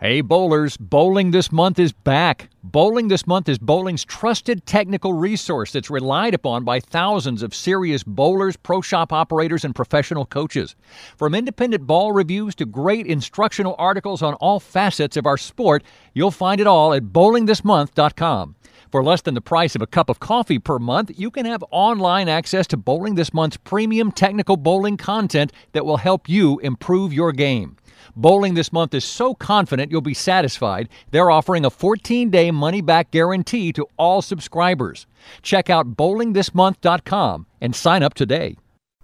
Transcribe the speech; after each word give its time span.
Hey 0.00 0.20
bowlers, 0.20 0.76
bowling 0.76 1.32
this 1.32 1.50
month 1.50 1.76
is 1.80 1.90
back. 1.90 2.50
Bowling 2.62 3.08
this 3.08 3.26
month 3.26 3.48
is 3.48 3.58
bowling's 3.58 4.04
trusted 4.04 4.64
technical 4.64 5.12
resource 5.12 5.72
that's 5.72 5.90
relied 5.90 6.34
upon 6.34 6.62
by 6.62 6.78
thousands 6.78 7.42
of 7.42 7.52
serious 7.52 8.04
bowlers, 8.04 8.56
pro 8.56 8.80
shop 8.80 9.12
operators, 9.12 9.64
and 9.64 9.74
professional 9.74 10.24
coaches. 10.24 10.76
From 11.16 11.34
independent 11.34 11.84
ball 11.88 12.12
reviews 12.12 12.54
to 12.54 12.64
great 12.64 13.08
instructional 13.08 13.74
articles 13.76 14.22
on 14.22 14.34
all 14.34 14.60
facets 14.60 15.16
of 15.16 15.26
our 15.26 15.36
sport, 15.36 15.82
you'll 16.14 16.30
find 16.30 16.60
it 16.60 16.68
all 16.68 16.94
at 16.94 17.06
bowlingthismonth.com. 17.06 18.54
For 18.92 19.02
less 19.02 19.22
than 19.22 19.34
the 19.34 19.40
price 19.40 19.74
of 19.74 19.82
a 19.82 19.86
cup 19.88 20.08
of 20.08 20.20
coffee 20.20 20.60
per 20.60 20.78
month, 20.78 21.10
you 21.18 21.32
can 21.32 21.44
have 21.44 21.64
online 21.72 22.28
access 22.28 22.68
to 22.68 22.76
Bowling 22.76 23.16
This 23.16 23.34
Month's 23.34 23.56
premium 23.56 24.12
technical 24.12 24.56
bowling 24.56 24.96
content 24.96 25.52
that 25.72 25.84
will 25.84 25.96
help 25.96 26.28
you 26.28 26.60
improve 26.60 27.12
your 27.12 27.32
game. 27.32 27.76
Bowling 28.16 28.54
this 28.54 28.72
month 28.72 28.94
is 28.94 29.04
so 29.04 29.34
confident 29.34 29.90
you'll 29.90 30.00
be 30.00 30.14
satisfied, 30.14 30.88
they're 31.10 31.30
offering 31.30 31.64
a 31.64 31.70
14 31.70 32.30
day 32.30 32.50
money 32.50 32.80
back 32.80 33.10
guarantee 33.10 33.72
to 33.72 33.86
all 33.96 34.22
subscribers. 34.22 35.06
Check 35.42 35.70
out 35.70 35.96
bowlingthismonth.com 35.96 37.46
and 37.60 37.74
sign 37.74 38.02
up 38.02 38.14
today. 38.14 38.56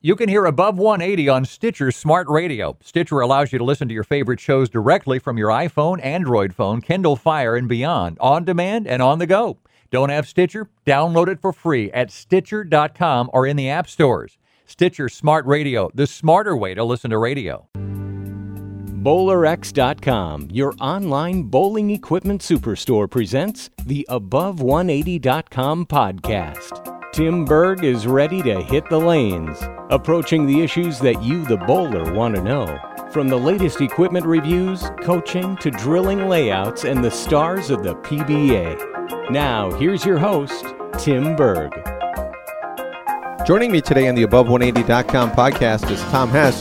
You 0.00 0.14
can 0.14 0.28
hear 0.28 0.44
Above 0.44 0.78
180 0.78 1.28
on 1.28 1.44
Stitcher 1.44 1.90
Smart 1.90 2.28
Radio. 2.28 2.78
Stitcher 2.80 3.18
allows 3.18 3.52
you 3.52 3.58
to 3.58 3.64
listen 3.64 3.88
to 3.88 3.94
your 3.94 4.04
favorite 4.04 4.38
shows 4.38 4.68
directly 4.68 5.18
from 5.18 5.36
your 5.36 5.48
iPhone, 5.48 5.98
Android 6.04 6.54
phone, 6.54 6.80
Kindle 6.80 7.16
Fire, 7.16 7.56
and 7.56 7.68
beyond, 7.68 8.16
on 8.20 8.44
demand 8.44 8.86
and 8.86 9.02
on 9.02 9.18
the 9.18 9.26
go. 9.26 9.58
Don't 9.90 10.10
have 10.10 10.28
Stitcher? 10.28 10.70
Download 10.86 11.26
it 11.26 11.40
for 11.40 11.52
free 11.52 11.90
at 11.90 12.12
Stitcher.com 12.12 13.28
or 13.32 13.44
in 13.44 13.56
the 13.56 13.68
app 13.68 13.88
stores. 13.88 14.38
Stitcher 14.66 15.08
Smart 15.08 15.44
Radio, 15.46 15.90
the 15.94 16.06
smarter 16.06 16.56
way 16.56 16.74
to 16.74 16.84
listen 16.84 17.10
to 17.10 17.18
radio. 17.18 17.66
BowlerX.com, 19.02 20.48
your 20.52 20.74
online 20.80 21.42
bowling 21.44 21.90
equipment 21.90 22.42
superstore, 22.42 23.10
presents 23.10 23.70
the 23.84 24.06
Above180.com 24.08 25.86
podcast. 25.86 26.97
Tim 27.18 27.44
Berg 27.44 27.82
is 27.82 28.06
ready 28.06 28.42
to 28.42 28.62
hit 28.62 28.88
the 28.88 29.00
lanes, 29.00 29.58
approaching 29.90 30.46
the 30.46 30.62
issues 30.62 31.00
that 31.00 31.20
you, 31.20 31.44
the 31.46 31.56
bowler, 31.56 32.14
want 32.14 32.36
to 32.36 32.40
know. 32.40 32.78
From 33.10 33.26
the 33.26 33.36
latest 33.36 33.80
equipment 33.80 34.24
reviews, 34.24 34.88
coaching, 35.02 35.56
to 35.56 35.72
drilling 35.72 36.28
layouts, 36.28 36.84
and 36.84 37.02
the 37.02 37.10
stars 37.10 37.70
of 37.70 37.82
the 37.82 37.96
PBA. 37.96 39.32
Now, 39.32 39.68
here's 39.72 40.04
your 40.04 40.16
host, 40.16 40.64
Tim 40.96 41.34
Berg. 41.34 41.72
Joining 43.44 43.72
me 43.72 43.80
today 43.80 44.06
on 44.06 44.14
the 44.14 44.24
Above180.com 44.24 45.32
podcast 45.32 45.90
is 45.90 46.00
Tom 46.12 46.28
Hess. 46.28 46.60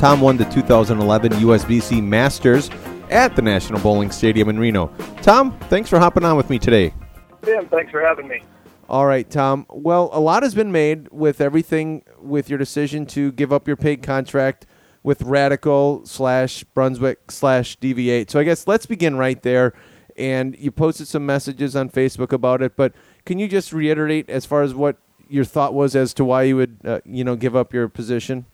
Tom 0.00 0.22
won 0.22 0.38
the 0.38 0.46
2011 0.46 1.32
USBC 1.32 2.02
Masters 2.02 2.70
at 3.10 3.36
the 3.36 3.42
National 3.42 3.78
Bowling 3.80 4.10
Stadium 4.10 4.48
in 4.48 4.58
Reno. 4.58 4.86
Tom, 5.20 5.52
thanks 5.68 5.90
for 5.90 5.98
hopping 5.98 6.24
on 6.24 6.38
with 6.38 6.48
me 6.48 6.58
today. 6.58 6.94
Tim, 7.42 7.68
thanks 7.68 7.90
for 7.90 8.00
having 8.00 8.26
me. 8.26 8.42
All 8.90 9.06
right, 9.06 9.30
Tom. 9.30 9.66
Well, 9.70 10.10
a 10.12 10.18
lot 10.18 10.42
has 10.42 10.52
been 10.52 10.72
made 10.72 11.12
with 11.12 11.40
everything 11.40 12.02
with 12.20 12.50
your 12.50 12.58
decision 12.58 13.06
to 13.06 13.30
give 13.30 13.52
up 13.52 13.68
your 13.68 13.76
paid 13.76 14.02
contract 14.02 14.66
with 15.04 15.22
Radical 15.22 16.04
slash 16.04 16.64
Brunswick 16.64 17.30
slash 17.30 17.78
DV8. 17.78 18.28
So 18.30 18.40
I 18.40 18.42
guess 18.42 18.66
let's 18.66 18.86
begin 18.86 19.14
right 19.14 19.40
there. 19.42 19.74
And 20.16 20.58
you 20.58 20.72
posted 20.72 21.06
some 21.06 21.24
messages 21.24 21.76
on 21.76 21.88
Facebook 21.88 22.32
about 22.32 22.62
it, 22.62 22.74
but 22.74 22.92
can 23.24 23.38
you 23.38 23.46
just 23.46 23.72
reiterate 23.72 24.28
as 24.28 24.44
far 24.44 24.62
as 24.62 24.74
what 24.74 24.96
your 25.28 25.44
thought 25.44 25.72
was 25.72 25.94
as 25.94 26.12
to 26.14 26.24
why 26.24 26.42
you 26.42 26.56
would, 26.56 26.78
uh, 26.84 26.98
you 27.04 27.22
know, 27.22 27.36
give 27.36 27.54
up 27.54 27.72
your 27.72 27.88
position? 27.88 28.44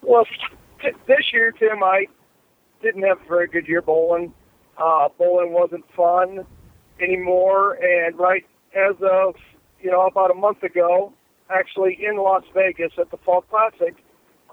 Well, 0.00 0.24
t- 0.80 0.88
this 1.06 1.30
year, 1.34 1.52
Tim, 1.52 1.82
I 1.82 2.06
didn't 2.80 3.02
have 3.02 3.20
a 3.20 3.28
very 3.28 3.48
good 3.48 3.68
year 3.68 3.82
bowling. 3.82 4.32
Uh, 4.78 5.10
bowling 5.18 5.52
wasn't 5.52 5.84
fun 5.94 6.46
anymore, 6.98 7.74
and 7.74 8.18
right 8.18 8.46
as 8.74 8.96
of 9.02 9.34
you 9.80 9.90
know 9.90 10.06
about 10.06 10.30
a 10.30 10.34
month 10.34 10.62
ago, 10.62 11.12
actually 11.50 11.98
in 12.02 12.16
Las 12.16 12.44
Vegas 12.54 12.92
at 12.98 13.10
the 13.10 13.16
Fall 13.18 13.42
Classic, 13.42 13.96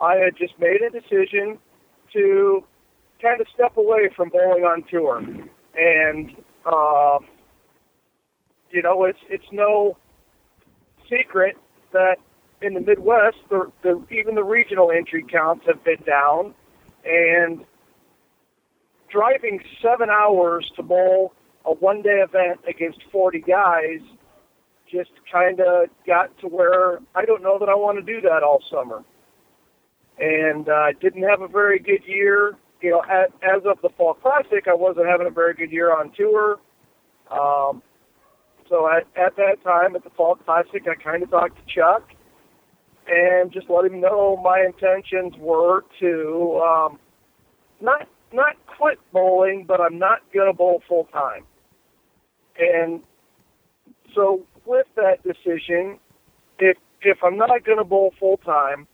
I 0.01 0.15
had 0.15 0.35
just 0.37 0.57
made 0.59 0.81
a 0.81 0.89
decision 0.89 1.57
to 2.13 2.63
kind 3.21 3.39
of 3.41 3.47
step 3.53 3.77
away 3.77 4.09
from 4.15 4.29
bowling 4.29 4.63
on 4.63 4.83
tour, 4.89 5.17
and 5.77 6.35
uh, 6.65 7.19
you 8.71 8.81
know 8.81 9.03
it's 9.05 9.19
it's 9.29 9.51
no 9.51 9.97
secret 11.09 11.57
that 11.91 12.17
in 12.61 12.73
the 12.73 12.81
Midwest, 12.81 13.37
the, 13.49 13.71
the 13.83 14.03
even 14.11 14.35
the 14.35 14.43
regional 14.43 14.91
entry 14.91 15.23
counts 15.23 15.65
have 15.65 15.83
been 15.83 16.01
down, 16.05 16.53
and 17.05 17.65
driving 19.09 19.61
seven 19.81 20.09
hours 20.09 20.71
to 20.75 20.83
bowl 20.83 21.33
a 21.69 21.73
one-day 21.75 22.23
event 22.23 22.59
against 22.67 22.99
40 23.11 23.39
guys 23.41 23.99
just 24.91 25.11
kind 25.31 25.59
of 25.59 25.89
got 26.05 26.35
to 26.39 26.47
where 26.47 26.99
I 27.15 27.25
don't 27.25 27.43
know 27.43 27.59
that 27.59 27.69
I 27.69 27.75
want 27.75 27.97
to 27.99 28.13
do 28.13 28.21
that 28.21 28.43
all 28.43 28.61
summer. 28.71 29.03
And 30.17 30.67
I 30.67 30.89
uh, 30.89 30.91
didn't 30.99 31.23
have 31.23 31.41
a 31.41 31.47
very 31.47 31.79
good 31.79 32.03
year. 32.05 32.57
You 32.81 32.91
know, 32.91 33.03
at, 33.03 33.31
as 33.43 33.63
of 33.65 33.77
the 33.81 33.89
Fall 33.97 34.15
Classic, 34.15 34.67
I 34.67 34.73
wasn't 34.73 35.07
having 35.07 35.27
a 35.27 35.31
very 35.31 35.53
good 35.53 35.71
year 35.71 35.95
on 35.95 36.11
tour. 36.17 36.59
Um, 37.29 37.83
so 38.67 38.87
at, 38.89 39.07
at 39.15 39.35
that 39.37 39.63
time, 39.63 39.95
at 39.95 40.03
the 40.03 40.09
Fall 40.11 40.35
Classic, 40.35 40.83
I 40.89 40.95
kind 41.01 41.23
of 41.23 41.29
talked 41.29 41.57
to 41.57 41.73
Chuck 41.73 42.09
and 43.07 43.51
just 43.51 43.69
let 43.69 43.85
him 43.85 43.99
know 43.99 44.37
my 44.43 44.65
intentions 44.65 45.33
were 45.39 45.83
to 45.99 46.61
um, 46.63 46.99
not 47.81 48.07
not 48.31 48.55
quit 48.77 48.99
bowling, 49.11 49.65
but 49.67 49.81
I'm 49.81 49.97
not 49.97 50.19
gonna 50.33 50.53
bowl 50.53 50.81
full 50.87 51.05
time. 51.05 51.45
And 52.59 53.01
so 54.13 54.45
with 54.65 54.87
that 54.95 55.23
decision, 55.23 55.99
if 56.59 56.77
if 57.01 57.17
I'm 57.23 57.37
not 57.37 57.63
gonna 57.63 57.85
bowl 57.85 58.13
full 58.19 58.37
time, 58.37 58.87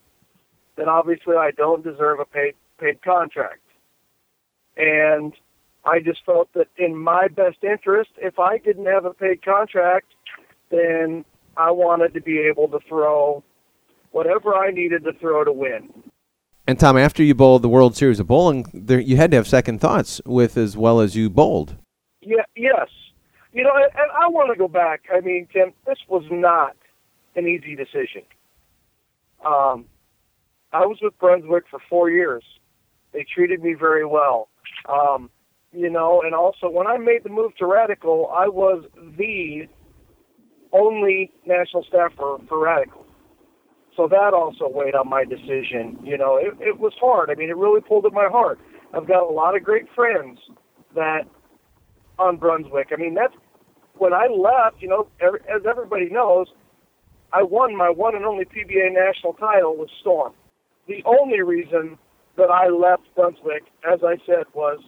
then 0.76 0.88
obviously 0.88 1.36
I 1.36 1.52
don't 1.52 1.84
deserve 1.84 2.20
a 2.20 2.26
paid 2.26 2.54
paid 2.80 3.02
contract. 3.02 3.62
And 4.78 5.34
I 5.86 6.00
just 6.00 6.26
felt 6.26 6.52
that 6.54 6.68
in 6.78 6.96
my 6.96 7.28
best 7.28 7.64
interest, 7.64 8.10
if 8.18 8.40
I 8.40 8.58
didn't 8.58 8.86
have 8.86 9.06
a 9.06 9.14
paid 9.14 9.44
contract, 9.44 10.08
then 10.70 11.24
I 11.58 11.72
wanted 11.72 12.14
to 12.16 12.22
be 12.22 12.40
able 12.40 12.68
to 12.70 12.80
throw 12.88 13.44
whatever 14.12 14.56
I 14.56 14.72
needed 14.72 15.04
to 15.06 15.14
throw 15.14 15.44
to 15.44 15.52
win. 15.52 15.90
And 16.68 16.80
Tom, 16.80 16.98
after 16.98 17.22
you 17.22 17.36
bowled 17.36 17.62
the 17.62 17.70
World 17.70 17.96
Series 17.96 18.20
of 18.20 18.28
Bowling, 18.28 18.66
there, 18.74 19.00
you 19.00 19.18
had 19.18 19.30
to 19.32 19.38
have 19.38 19.48
second 19.48 19.80
thoughts 19.80 20.20
with 20.26 20.58
as 20.58 20.76
well 20.76 21.00
as 21.00 21.16
you 21.16 21.30
bowled. 21.30 21.78
Yeah, 22.22 22.44
yes. 22.56 22.90
You 23.56 23.64
know, 23.64 23.72
and, 23.74 24.12
I 24.12 24.28
want 24.28 24.52
to 24.52 24.60
go 24.60 24.68
back. 24.68 25.04
I 25.16 25.22
mean, 25.22 25.48
Tim, 25.52 25.72
this 25.88 25.98
was 26.10 26.26
not 26.30 26.76
an 27.38 27.48
easy 27.48 27.74
decision. 27.74 28.24
Um, 29.46 29.86
I 30.74 30.86
was 30.86 30.98
with 31.02 31.18
Brunswick 31.20 31.64
for 31.72 31.80
four 31.90 32.10
years. 32.10 32.44
They 33.14 33.24
treated 33.34 33.64
me 33.64 33.74
very 33.74 34.06
well. 34.06 34.50
Um, 34.90 35.30
you 35.72 35.90
know, 35.90 36.22
and 36.22 36.36
also 36.36 36.70
when 36.70 36.86
I 36.86 36.98
made 36.98 37.24
the 37.24 37.30
move 37.30 37.56
to 37.60 37.66
Radical, 37.66 38.30
I 38.36 38.50
was 38.50 38.84
the 39.18 39.70
only 40.74 41.32
national 41.46 41.86
staffer 41.88 42.38
for 42.50 42.62
Radical. 42.62 43.06
So 43.96 44.10
that 44.10 44.34
also 44.34 44.68
weighed 44.68 44.96
on 44.96 45.08
my 45.08 45.24
decision. 45.24 45.98
You 46.04 46.18
know, 46.18 46.36
it, 46.36 46.56
it 46.60 46.78
was 46.78 46.92
hard. 47.00 47.30
I 47.30 47.36
mean, 47.36 47.50
it 47.50 47.56
really 47.56 47.80
pulled 47.80 48.06
at 48.06 48.12
my 48.12 48.28
heart. 48.30 48.60
I've 48.94 49.08
got 49.08 49.24
a 49.24 49.32
lot 49.32 49.56
of 49.56 49.64
great 49.64 49.86
friends 49.96 50.40
that 50.94 51.22
on 52.20 52.36
Brunswick. 52.36 52.90
I 52.92 52.98
mean, 52.98 53.14
that's 53.14 53.34
when 53.98 54.14
I 54.14 54.28
left. 54.28 54.82
You 54.82 54.90
know, 54.90 55.08
every, 55.20 55.40
as 55.42 55.62
everybody 55.70 56.10
knows, 56.10 56.48
I 57.34 57.44
won 57.44 57.76
my 57.76 57.90
one 57.90 58.16
and 58.16 58.26
only 58.26 58.46
PBA 58.46 58.94
national 58.94 59.34
title 59.34 59.78
with 59.78 59.90
Storm. 60.02 60.34
The 60.88 61.04
only 61.06 61.42
reason 61.42 61.98
that 62.38 62.50
I 62.50 62.70
left 62.70 63.04
Brunswick, 63.16 63.64
as 63.92 64.00
I 64.04 64.18
said, 64.26 64.46
was 64.54 64.80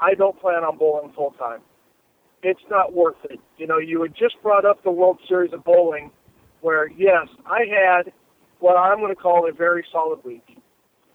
I 0.00 0.14
don't 0.14 0.40
plan 0.40 0.64
on 0.64 0.78
bowling 0.78 1.12
full 1.14 1.32
time. 1.32 1.60
It's 2.42 2.60
not 2.70 2.94
worth 2.94 3.22
it. 3.24 3.38
You 3.58 3.66
know, 3.66 3.78
you 3.78 4.00
had 4.02 4.14
just 4.14 4.36
brought 4.42 4.64
up 4.64 4.82
the 4.82 4.90
World 4.90 5.18
Series 5.28 5.52
of 5.52 5.62
Bowling, 5.62 6.10
where 6.62 6.88
yes, 6.88 7.28
I 7.44 7.60
had 7.68 8.12
what 8.60 8.76
I'm 8.76 8.98
going 8.98 9.14
to 9.14 9.20
call 9.20 9.48
a 9.48 9.52
very 9.52 9.84
solid 9.92 10.20
week. 10.24 10.44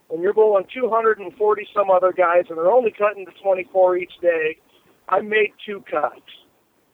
when 0.07 0.21
you're 0.21 0.33
bowling 0.33 0.65
240 0.73 1.67
some 1.73 1.89
other 1.89 2.13
guys 2.13 2.45
and 2.49 2.57
they're 2.57 2.71
only 2.71 2.91
cutting 2.91 3.25
to 3.25 3.31
24 3.41 3.97
each 3.97 4.13
day, 4.21 4.57
I 5.09 5.21
made 5.21 5.53
two 5.65 5.83
cuts. 5.89 6.21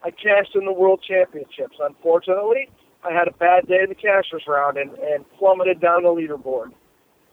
I 0.03 0.12
cashed 0.12 0.56
in 0.56 0.65
the 0.65 0.74
World 0.74 1.03
Championships. 1.07 1.77
Unfortunately, 1.80 2.69
I 3.03 3.13
had 3.13 3.27
a 3.27 3.33
bad 3.33 3.68
day 3.68 3.81
in 3.83 3.89
the 3.89 3.95
cashers 3.95 4.44
round 4.48 4.77
and, 4.77 4.92
and 4.98 5.25
plummeted 5.38 5.80
down 5.80 6.03
the 6.03 6.09
leaderboard. 6.09 6.71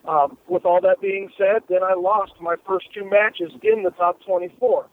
Um, 0.07 0.39
with 0.49 0.65
all 0.65 0.81
that 0.81 1.01
being 1.01 1.29
said, 1.37 1.63
then 1.69 1.83
I 1.83 1.95
lost 1.95 2.33
my 2.41 2.57
first 2.67 2.87
two 2.95 3.09
matches 3.09 3.53
in 3.63 3.83
the 3.83 3.91
top 3.91 4.19
24. 4.25 4.87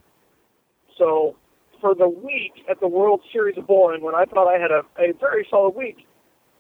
So 0.97 1.35
for 1.79 1.95
the 1.95 2.09
week 2.09 2.65
at 2.69 2.79
the 2.79 2.87
World 2.87 3.21
Series 3.31 3.57
of 3.57 3.67
Bowling, 3.67 4.01
when 4.01 4.15
I 4.15 4.25
thought 4.25 4.47
I 4.47 4.59
had 4.59 4.71
a, 4.71 4.81
a 4.99 5.13
very 5.19 5.47
solid 5.49 5.75
week, 5.75 6.07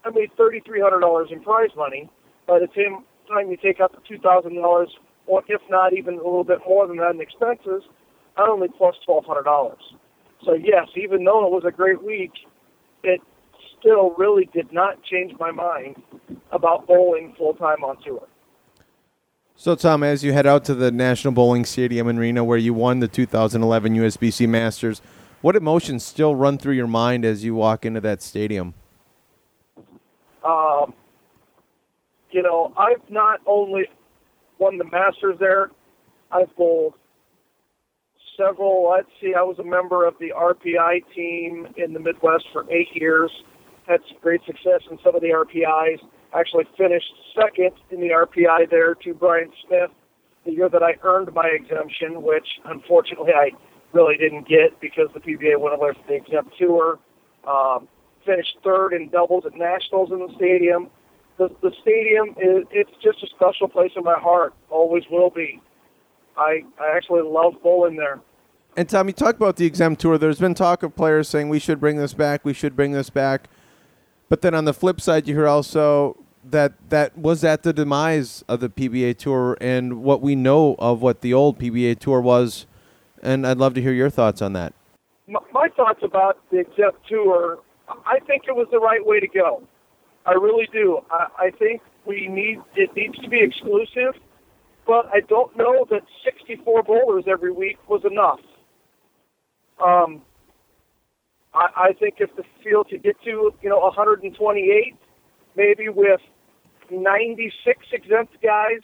I 0.05 0.11
made 0.11 0.31
$3,300 0.37 1.31
in 1.31 1.41
prize 1.41 1.71
money. 1.75 2.09
By 2.47 2.59
the 2.59 2.67
time, 2.67 3.03
time 3.27 3.49
you 3.49 3.57
take 3.57 3.79
out 3.79 3.91
the 3.91 4.15
$2,000, 4.15 4.87
or 5.27 5.43
if 5.47 5.61
not 5.69 5.93
even 5.93 6.15
a 6.15 6.17
little 6.17 6.43
bit 6.43 6.59
more 6.65 6.87
than 6.87 6.97
that 6.97 7.15
in 7.15 7.21
expenses, 7.21 7.83
I 8.37 8.47
only 8.47 8.67
plus 8.77 8.95
$1,200. 9.07 9.75
So 10.45 10.53
yes, 10.53 10.87
even 10.95 11.23
though 11.23 11.45
it 11.45 11.51
was 11.51 11.63
a 11.65 11.71
great 11.71 12.01
week, 12.03 12.31
it 13.03 13.19
still 13.79 14.11
really 14.11 14.47
did 14.53 14.71
not 14.71 15.01
change 15.03 15.33
my 15.39 15.51
mind 15.51 16.01
about 16.51 16.87
bowling 16.87 17.33
full 17.37 17.55
time 17.55 17.83
on 17.83 18.01
tour. 18.03 18.27
So, 19.57 19.73
Tom, 19.73 20.03
as 20.03 20.23
you 20.23 20.33
head 20.33 20.45
out 20.45 20.65
to 20.65 20.75
the 20.75 20.91
National 20.91 21.33
Bowling 21.33 21.63
Stadium 21.63 22.09
in 22.09 22.19
Reno, 22.19 22.43
where 22.43 22.57
you 22.57 22.73
won 22.73 22.99
the 22.99 23.07
2011 23.07 23.95
USBC 23.95 24.49
Masters, 24.49 25.01
what 25.41 25.55
emotions 25.55 26.03
still 26.03 26.35
run 26.35 26.57
through 26.57 26.73
your 26.73 26.87
mind 26.87 27.23
as 27.23 27.45
you 27.45 27.55
walk 27.55 27.85
into 27.85 28.01
that 28.01 28.21
stadium? 28.21 28.73
Um, 30.43 30.93
you 32.31 32.41
know, 32.41 32.73
I've 32.77 33.09
not 33.09 33.39
only 33.45 33.85
won 34.59 34.77
the 34.77 34.83
Masters 34.83 35.37
there, 35.39 35.71
I've 36.31 36.53
bowled 36.57 36.95
several. 38.37 38.91
Let's 38.91 39.09
see, 39.21 39.33
I 39.33 39.41
was 39.41 39.59
a 39.59 39.63
member 39.63 40.05
of 40.05 40.15
the 40.19 40.33
RPI 40.35 41.03
team 41.13 41.67
in 41.77 41.93
the 41.93 41.99
Midwest 41.99 42.45
for 42.51 42.69
eight 42.71 42.89
years. 42.93 43.31
Had 43.87 44.01
some 44.07 44.17
great 44.21 44.41
success 44.45 44.81
in 44.89 44.97
some 45.03 45.15
of 45.15 45.21
the 45.21 45.29
RPIs 45.29 45.99
actually 46.33 46.65
finished 46.77 47.13
second 47.35 47.71
in 47.91 48.01
the 48.01 48.09
RPI 48.09 48.69
there 48.69 48.95
to 48.95 49.13
Brian 49.13 49.51
Smith 49.67 49.91
the 50.45 50.51
year 50.51 50.69
that 50.69 50.83
I 50.83 50.93
earned 51.03 51.33
my 51.33 51.47
exemption, 51.47 52.21
which 52.21 52.47
unfortunately 52.65 53.33
I 53.35 53.49
really 53.93 54.15
didn't 54.17 54.47
get 54.47 54.79
because 54.79 55.09
the 55.13 55.19
PBA 55.19 55.59
went 55.59 55.75
away 55.75 55.91
from 55.93 56.03
the 56.07 56.15
exempt 56.15 56.53
tour. 56.57 56.99
Um, 57.47 57.87
finished 58.25 58.57
third 58.63 58.93
in 58.93 59.09
doubles 59.09 59.45
at 59.45 59.55
nationals 59.55 60.11
in 60.11 60.19
the 60.19 60.33
stadium. 60.35 60.89
The, 61.37 61.49
the 61.61 61.71
stadium 61.81 62.29
is 62.37 62.65
it's 62.71 62.91
just 63.03 63.23
a 63.23 63.27
special 63.27 63.67
place 63.67 63.91
in 63.95 64.03
my 64.03 64.17
heart. 64.17 64.53
Always 64.69 65.03
will 65.09 65.29
be. 65.29 65.61
I 66.37 66.63
I 66.79 66.95
actually 66.95 67.21
love 67.21 67.53
bowling 67.63 67.95
there. 67.95 68.21
And 68.77 68.89
Tom, 68.89 69.07
you 69.07 69.13
talk 69.13 69.35
about 69.35 69.55
the 69.55 69.65
exempt 69.65 70.01
tour. 70.01 70.17
There's 70.17 70.39
been 70.39 70.53
talk 70.53 70.83
of 70.83 70.95
players 70.95 71.29
saying 71.29 71.47
we 71.47 71.59
should 71.59 71.79
bring 71.79 71.95
this 71.95 72.13
back. 72.13 72.43
We 72.43 72.53
should 72.53 72.75
bring 72.75 72.91
this 72.91 73.09
back. 73.09 73.47
But 74.27 74.41
then 74.41 74.53
on 74.53 74.65
the 74.65 74.73
flip 74.73 74.99
side, 74.99 75.27
you 75.27 75.35
hear 75.35 75.47
also 75.47 76.17
that 76.43 76.73
that 76.89 77.17
was 77.17 77.43
at 77.43 77.63
the 77.63 77.73
demise 77.73 78.43
of 78.47 78.59
the 78.59 78.69
PBA 78.69 79.17
Tour 79.17 79.57
and 79.61 80.03
what 80.03 80.21
we 80.21 80.35
know 80.35 80.75
of 80.77 81.01
what 81.01 81.21
the 81.21 81.33
old 81.33 81.59
PBA 81.59 81.99
Tour 81.99 82.21
was, 82.21 82.65
and 83.21 83.45
I'd 83.47 83.57
love 83.57 83.73
to 83.75 83.81
hear 83.81 83.93
your 83.93 84.09
thoughts 84.09 84.41
on 84.41 84.53
that. 84.53 84.73
My, 85.27 85.39
my 85.51 85.69
thoughts 85.69 86.01
about 86.03 86.37
the 86.51 86.59
Exempt 86.59 86.99
Tour, 87.07 87.59
I 87.87 88.19
think 88.27 88.43
it 88.47 88.55
was 88.55 88.67
the 88.71 88.79
right 88.79 89.03
way 89.05 89.19
to 89.19 89.27
go. 89.27 89.63
I 90.25 90.33
really 90.33 90.67
do. 90.71 90.99
I, 91.09 91.27
I 91.39 91.51
think 91.51 91.81
we 92.05 92.27
need 92.27 92.59
it 92.75 92.95
needs 92.95 93.17
to 93.19 93.29
be 93.29 93.41
exclusive, 93.41 94.21
but 94.85 95.07
I 95.13 95.21
don't 95.27 95.55
know 95.57 95.85
that 95.89 96.01
64 96.23 96.83
bowlers 96.83 97.25
every 97.27 97.51
week 97.51 97.77
was 97.89 98.01
enough. 98.09 98.39
Um, 99.83 100.21
I, 101.53 101.89
I 101.89 101.93
think 101.93 102.15
if 102.19 102.35
the 102.35 102.43
field 102.63 102.87
could 102.89 103.03
get 103.03 103.15
to 103.23 103.51
you 103.61 103.69
know 103.69 103.79
128, 103.79 104.95
maybe 105.55 105.89
with 105.89 106.21
96 106.91 107.79
exempt 107.91 108.35
guys, 108.41 108.81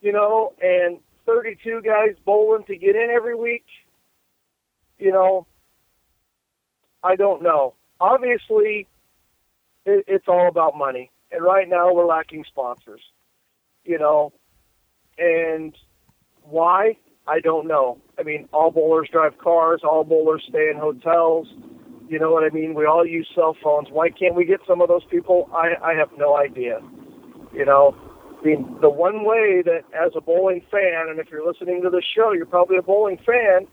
you 0.00 0.12
know, 0.12 0.52
and 0.60 0.98
32 1.26 1.82
guys 1.82 2.16
bowling 2.24 2.64
to 2.66 2.76
get 2.76 2.96
in 2.96 3.08
every 3.14 3.36
week, 3.36 3.64
you 4.98 5.12
know, 5.12 5.46
I 7.02 7.16
don't 7.16 7.42
know. 7.42 7.74
Obviously, 8.00 8.88
it, 9.84 10.04
it's 10.06 10.26
all 10.28 10.48
about 10.48 10.76
money. 10.76 11.10
And 11.30 11.42
right 11.42 11.68
now 11.68 11.92
we're 11.92 12.06
lacking 12.06 12.44
sponsors, 12.48 13.00
you 13.84 13.98
know, 13.98 14.32
and 15.18 15.76
why? 16.42 16.96
I 17.26 17.40
don't 17.40 17.68
know. 17.68 17.98
I 18.18 18.22
mean, 18.22 18.48
all 18.52 18.70
bowlers 18.70 19.08
drive 19.12 19.38
cars, 19.38 19.82
all 19.84 20.04
bowlers 20.04 20.44
stay 20.48 20.70
in 20.70 20.78
hotels. 20.78 21.48
You 22.08 22.18
know 22.18 22.32
what 22.32 22.44
I 22.44 22.50
mean? 22.50 22.74
We 22.74 22.84
all 22.84 23.06
use 23.06 23.28
cell 23.34 23.56
phones. 23.62 23.88
Why 23.90 24.10
can't 24.10 24.34
we 24.34 24.44
get 24.44 24.60
some 24.66 24.80
of 24.80 24.88
those 24.88 25.04
people? 25.10 25.48
I, 25.54 25.74
I 25.82 25.94
have 25.94 26.10
no 26.18 26.36
idea. 26.36 26.80
You 27.54 27.64
know, 27.64 27.94
I 28.40 28.44
mean, 28.44 28.76
the 28.80 28.90
one 28.90 29.24
way 29.24 29.62
that 29.64 29.84
as 29.94 30.12
a 30.16 30.20
bowling 30.20 30.62
fan, 30.70 31.06
and 31.08 31.20
if 31.20 31.28
you're 31.30 31.46
listening 31.46 31.82
to 31.82 31.90
the 31.90 32.02
show, 32.14 32.32
you're 32.32 32.46
probably 32.46 32.76
a 32.76 32.82
bowling 32.82 33.18
fan, 33.24 33.68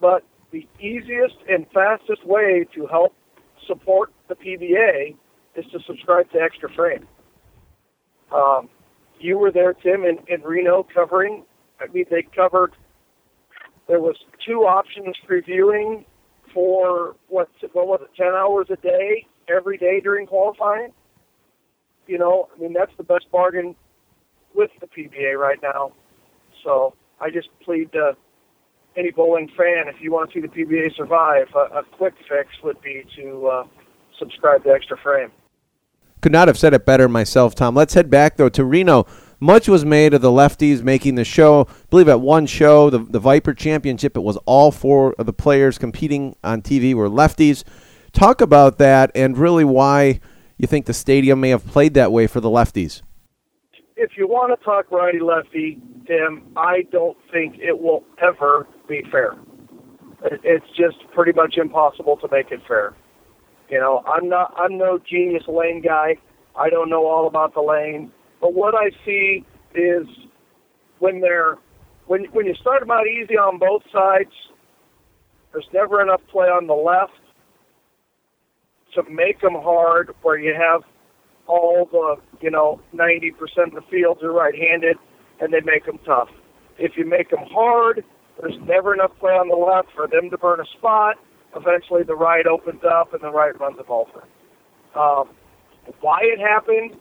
but 0.00 0.22
the 0.52 0.68
easiest 0.78 1.36
and 1.48 1.66
fastest 1.72 2.26
way 2.26 2.66
to 2.74 2.86
help 2.86 3.14
support 3.66 4.12
the 4.28 4.34
PBA 4.34 5.16
is 5.56 5.64
to 5.72 5.78
subscribe 5.86 6.30
to 6.32 6.38
Extra 6.38 6.72
Frame. 6.74 7.06
Um, 8.32 8.68
you 9.20 9.38
were 9.38 9.50
there, 9.50 9.74
Tim, 9.74 10.04
in, 10.04 10.18
in 10.28 10.42
Reno 10.42 10.86
covering. 10.94 11.44
I 11.80 11.86
mean, 11.92 12.04
they 12.10 12.22
covered. 12.22 12.72
There 13.88 14.00
was 14.00 14.16
two 14.46 14.60
options 14.60 15.16
reviewing 15.28 16.04
for 16.52 17.16
what 17.28 17.48
what 17.72 17.86
was 17.86 18.00
it, 18.02 18.10
ten 18.16 18.34
hours 18.34 18.66
a 18.70 18.76
day 18.76 19.26
every 19.48 19.78
day 19.78 20.00
during 20.00 20.26
qualifying 20.26 20.92
you 22.10 22.18
know, 22.18 22.48
I 22.54 22.60
mean, 22.60 22.72
that's 22.72 22.90
the 22.96 23.04
best 23.04 23.30
bargain 23.30 23.76
with 24.54 24.70
the 24.80 24.86
PBA 24.88 25.38
right 25.38 25.58
now. 25.62 25.92
So 26.64 26.94
I 27.20 27.30
just 27.30 27.48
plead 27.64 27.92
to 27.92 28.16
any 28.96 29.12
bowling 29.12 29.48
fan, 29.56 29.86
if 29.86 30.00
you 30.00 30.10
want 30.10 30.32
to 30.32 30.34
see 30.34 30.40
the 30.40 30.48
PBA 30.48 30.96
survive, 30.96 31.46
a, 31.54 31.78
a 31.78 31.82
quick 31.96 32.14
fix 32.28 32.50
would 32.64 32.82
be 32.82 33.04
to 33.14 33.46
uh, 33.46 33.64
subscribe 34.18 34.64
to 34.64 34.70
Extra 34.70 34.98
Frame. 34.98 35.30
Could 36.20 36.32
not 36.32 36.48
have 36.48 36.58
said 36.58 36.74
it 36.74 36.84
better 36.84 37.08
myself, 37.08 37.54
Tom. 37.54 37.74
Let's 37.74 37.94
head 37.94 38.10
back, 38.10 38.36
though, 38.36 38.48
to 38.50 38.64
Reno. 38.64 39.06
Much 39.40 39.68
was 39.68 39.84
made 39.86 40.12
of 40.12 40.20
the 40.20 40.30
lefties 40.30 40.82
making 40.82 41.14
the 41.14 41.24
show. 41.24 41.66
I 41.68 41.86
believe 41.88 42.08
at 42.08 42.20
one 42.20 42.46
show, 42.46 42.90
the, 42.90 42.98
the 42.98 43.18
Viper 43.18 43.54
Championship, 43.54 44.16
it 44.16 44.20
was 44.20 44.36
all 44.44 44.70
four 44.70 45.14
of 45.18 45.24
the 45.24 45.32
players 45.32 45.78
competing 45.78 46.36
on 46.44 46.60
TV 46.60 46.92
were 46.92 47.08
lefties. 47.08 47.64
Talk 48.12 48.40
about 48.42 48.76
that 48.78 49.10
and 49.14 49.38
really 49.38 49.64
why 49.64 50.20
you 50.60 50.66
think 50.66 50.84
the 50.84 50.92
stadium 50.92 51.40
may 51.40 51.48
have 51.48 51.66
played 51.66 51.94
that 51.94 52.12
way 52.12 52.26
for 52.26 52.40
the 52.40 52.50
lefties? 52.50 53.00
If 53.96 54.10
you 54.18 54.28
want 54.28 54.58
to 54.58 54.62
talk 54.62 54.90
righty 54.90 55.18
lefty, 55.18 55.80
Tim, 56.06 56.52
I 56.54 56.82
don't 56.92 57.16
think 57.32 57.56
it 57.58 57.80
will 57.80 58.04
ever 58.22 58.68
be 58.86 59.02
fair. 59.10 59.36
It's 60.22 60.66
just 60.76 60.98
pretty 61.14 61.32
much 61.32 61.56
impossible 61.56 62.18
to 62.18 62.28
make 62.30 62.50
it 62.50 62.60
fair. 62.68 62.94
You 63.70 63.78
know, 63.78 64.02
I'm 64.06 64.28
not 64.28 64.52
I'm 64.56 64.76
no 64.76 64.98
genius 64.98 65.44
lane 65.46 65.80
guy. 65.80 66.16
I 66.56 66.68
don't 66.68 66.90
know 66.90 67.06
all 67.06 67.26
about 67.26 67.54
the 67.54 67.62
lane, 67.62 68.10
but 68.40 68.52
what 68.52 68.74
I 68.74 68.90
see 69.04 69.44
is 69.74 70.06
when 70.98 71.20
they're 71.20 71.56
when 72.06 72.24
when 72.32 72.46
you 72.46 72.54
start 72.60 72.80
them 72.80 72.90
out 72.90 73.06
easy 73.06 73.34
on 73.34 73.58
both 73.58 73.82
sides, 73.92 74.32
there's 75.52 75.68
never 75.72 76.02
enough 76.02 76.20
play 76.30 76.46
on 76.46 76.66
the 76.66 76.74
left 76.74 77.12
to 78.94 79.02
make 79.08 79.40
them 79.40 79.54
hard 79.54 80.14
where 80.22 80.38
you 80.38 80.54
have 80.54 80.82
all 81.46 81.88
the, 81.90 82.16
you 82.40 82.50
know, 82.50 82.80
90% 82.94 83.32
of 83.66 83.74
the 83.74 83.82
fields 83.90 84.22
are 84.22 84.32
right-handed 84.32 84.96
and 85.40 85.52
they 85.52 85.60
make 85.64 85.86
them 85.86 85.98
tough. 86.04 86.28
If 86.78 86.92
you 86.96 87.04
make 87.04 87.30
them 87.30 87.44
hard, 87.52 88.04
there's 88.40 88.56
never 88.66 88.94
enough 88.94 89.10
play 89.18 89.32
on 89.32 89.48
the 89.48 89.56
left 89.56 89.88
for 89.94 90.06
them 90.06 90.30
to 90.30 90.38
burn 90.38 90.60
a 90.60 90.64
spot. 90.78 91.16
Eventually 91.56 92.02
the 92.04 92.14
right 92.14 92.46
opens 92.46 92.82
up 92.84 93.12
and 93.12 93.22
the 93.22 93.30
right 93.30 93.58
runs 93.58 93.78
ball 93.86 94.08
for 94.12 94.24
um, 94.98 95.30
Why 96.00 96.20
it 96.22 96.38
happened 96.38 97.00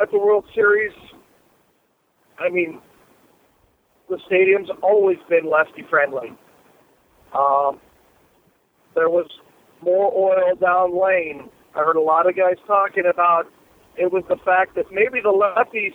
at 0.00 0.10
the 0.10 0.18
World 0.18 0.44
Series, 0.54 0.92
I 2.38 2.48
mean, 2.48 2.80
the 4.08 4.18
stadium's 4.26 4.68
always 4.82 5.18
been 5.28 5.48
lefty 5.48 5.84
friendly. 5.88 6.32
Um, 7.32 7.78
there 8.94 9.08
was 9.08 9.26
more 9.82 10.12
oil 10.14 10.56
down 10.56 11.00
lane. 11.00 11.48
I 11.74 11.78
heard 11.78 11.96
a 11.96 12.00
lot 12.00 12.28
of 12.28 12.36
guys 12.36 12.56
talking 12.66 13.04
about 13.06 13.46
it 13.96 14.12
was 14.12 14.24
the 14.28 14.36
fact 14.44 14.74
that 14.76 14.86
maybe 14.90 15.20
the 15.22 15.32
lefties 15.32 15.94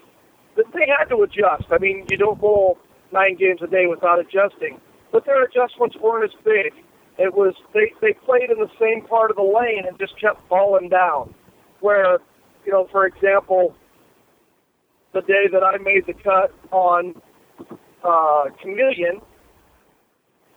that 0.56 0.66
they 0.74 0.88
had 0.98 1.06
to 1.06 1.24
adjust. 1.24 1.66
I 1.72 1.78
mean, 1.80 2.06
you 2.10 2.18
don't 2.18 2.40
bowl 2.40 2.78
nine 3.12 3.36
games 3.36 3.60
a 3.64 3.68
day 3.68 3.88
without 3.88 4.20
adjusting, 4.20 4.80
but 5.12 5.26
their 5.26 5.44
adjustments 5.44 5.96
weren't 6.02 6.24
as 6.24 6.40
big. 6.44 6.74
It 7.18 7.34
was 7.34 7.54
they 7.74 7.94
they 8.02 8.14
played 8.26 8.50
in 8.52 8.58
the 8.60 8.70
same 8.80 9.06
part 9.08 9.32
of 9.32 9.38
the 9.38 9.44
lane 9.44 9.86
and 9.88 9.98
just 9.98 10.20
kept 10.20 10.48
falling 10.50 10.90
down. 10.90 11.34
Where, 11.80 12.20
you 12.66 12.72
know, 12.72 12.88
for 12.92 13.06
example, 13.06 13.76
the 15.14 15.22
day 15.22 15.48
that 15.52 15.64
I 15.64 15.78
made 15.78 16.06
the 16.08 16.14
cut 16.14 16.52
on 16.72 17.16
uh, 18.04 18.46
Chameleon, 18.62 19.22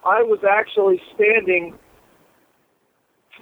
I 0.04 0.22
was 0.22 0.40
actually 0.48 1.00
standing 1.14 1.78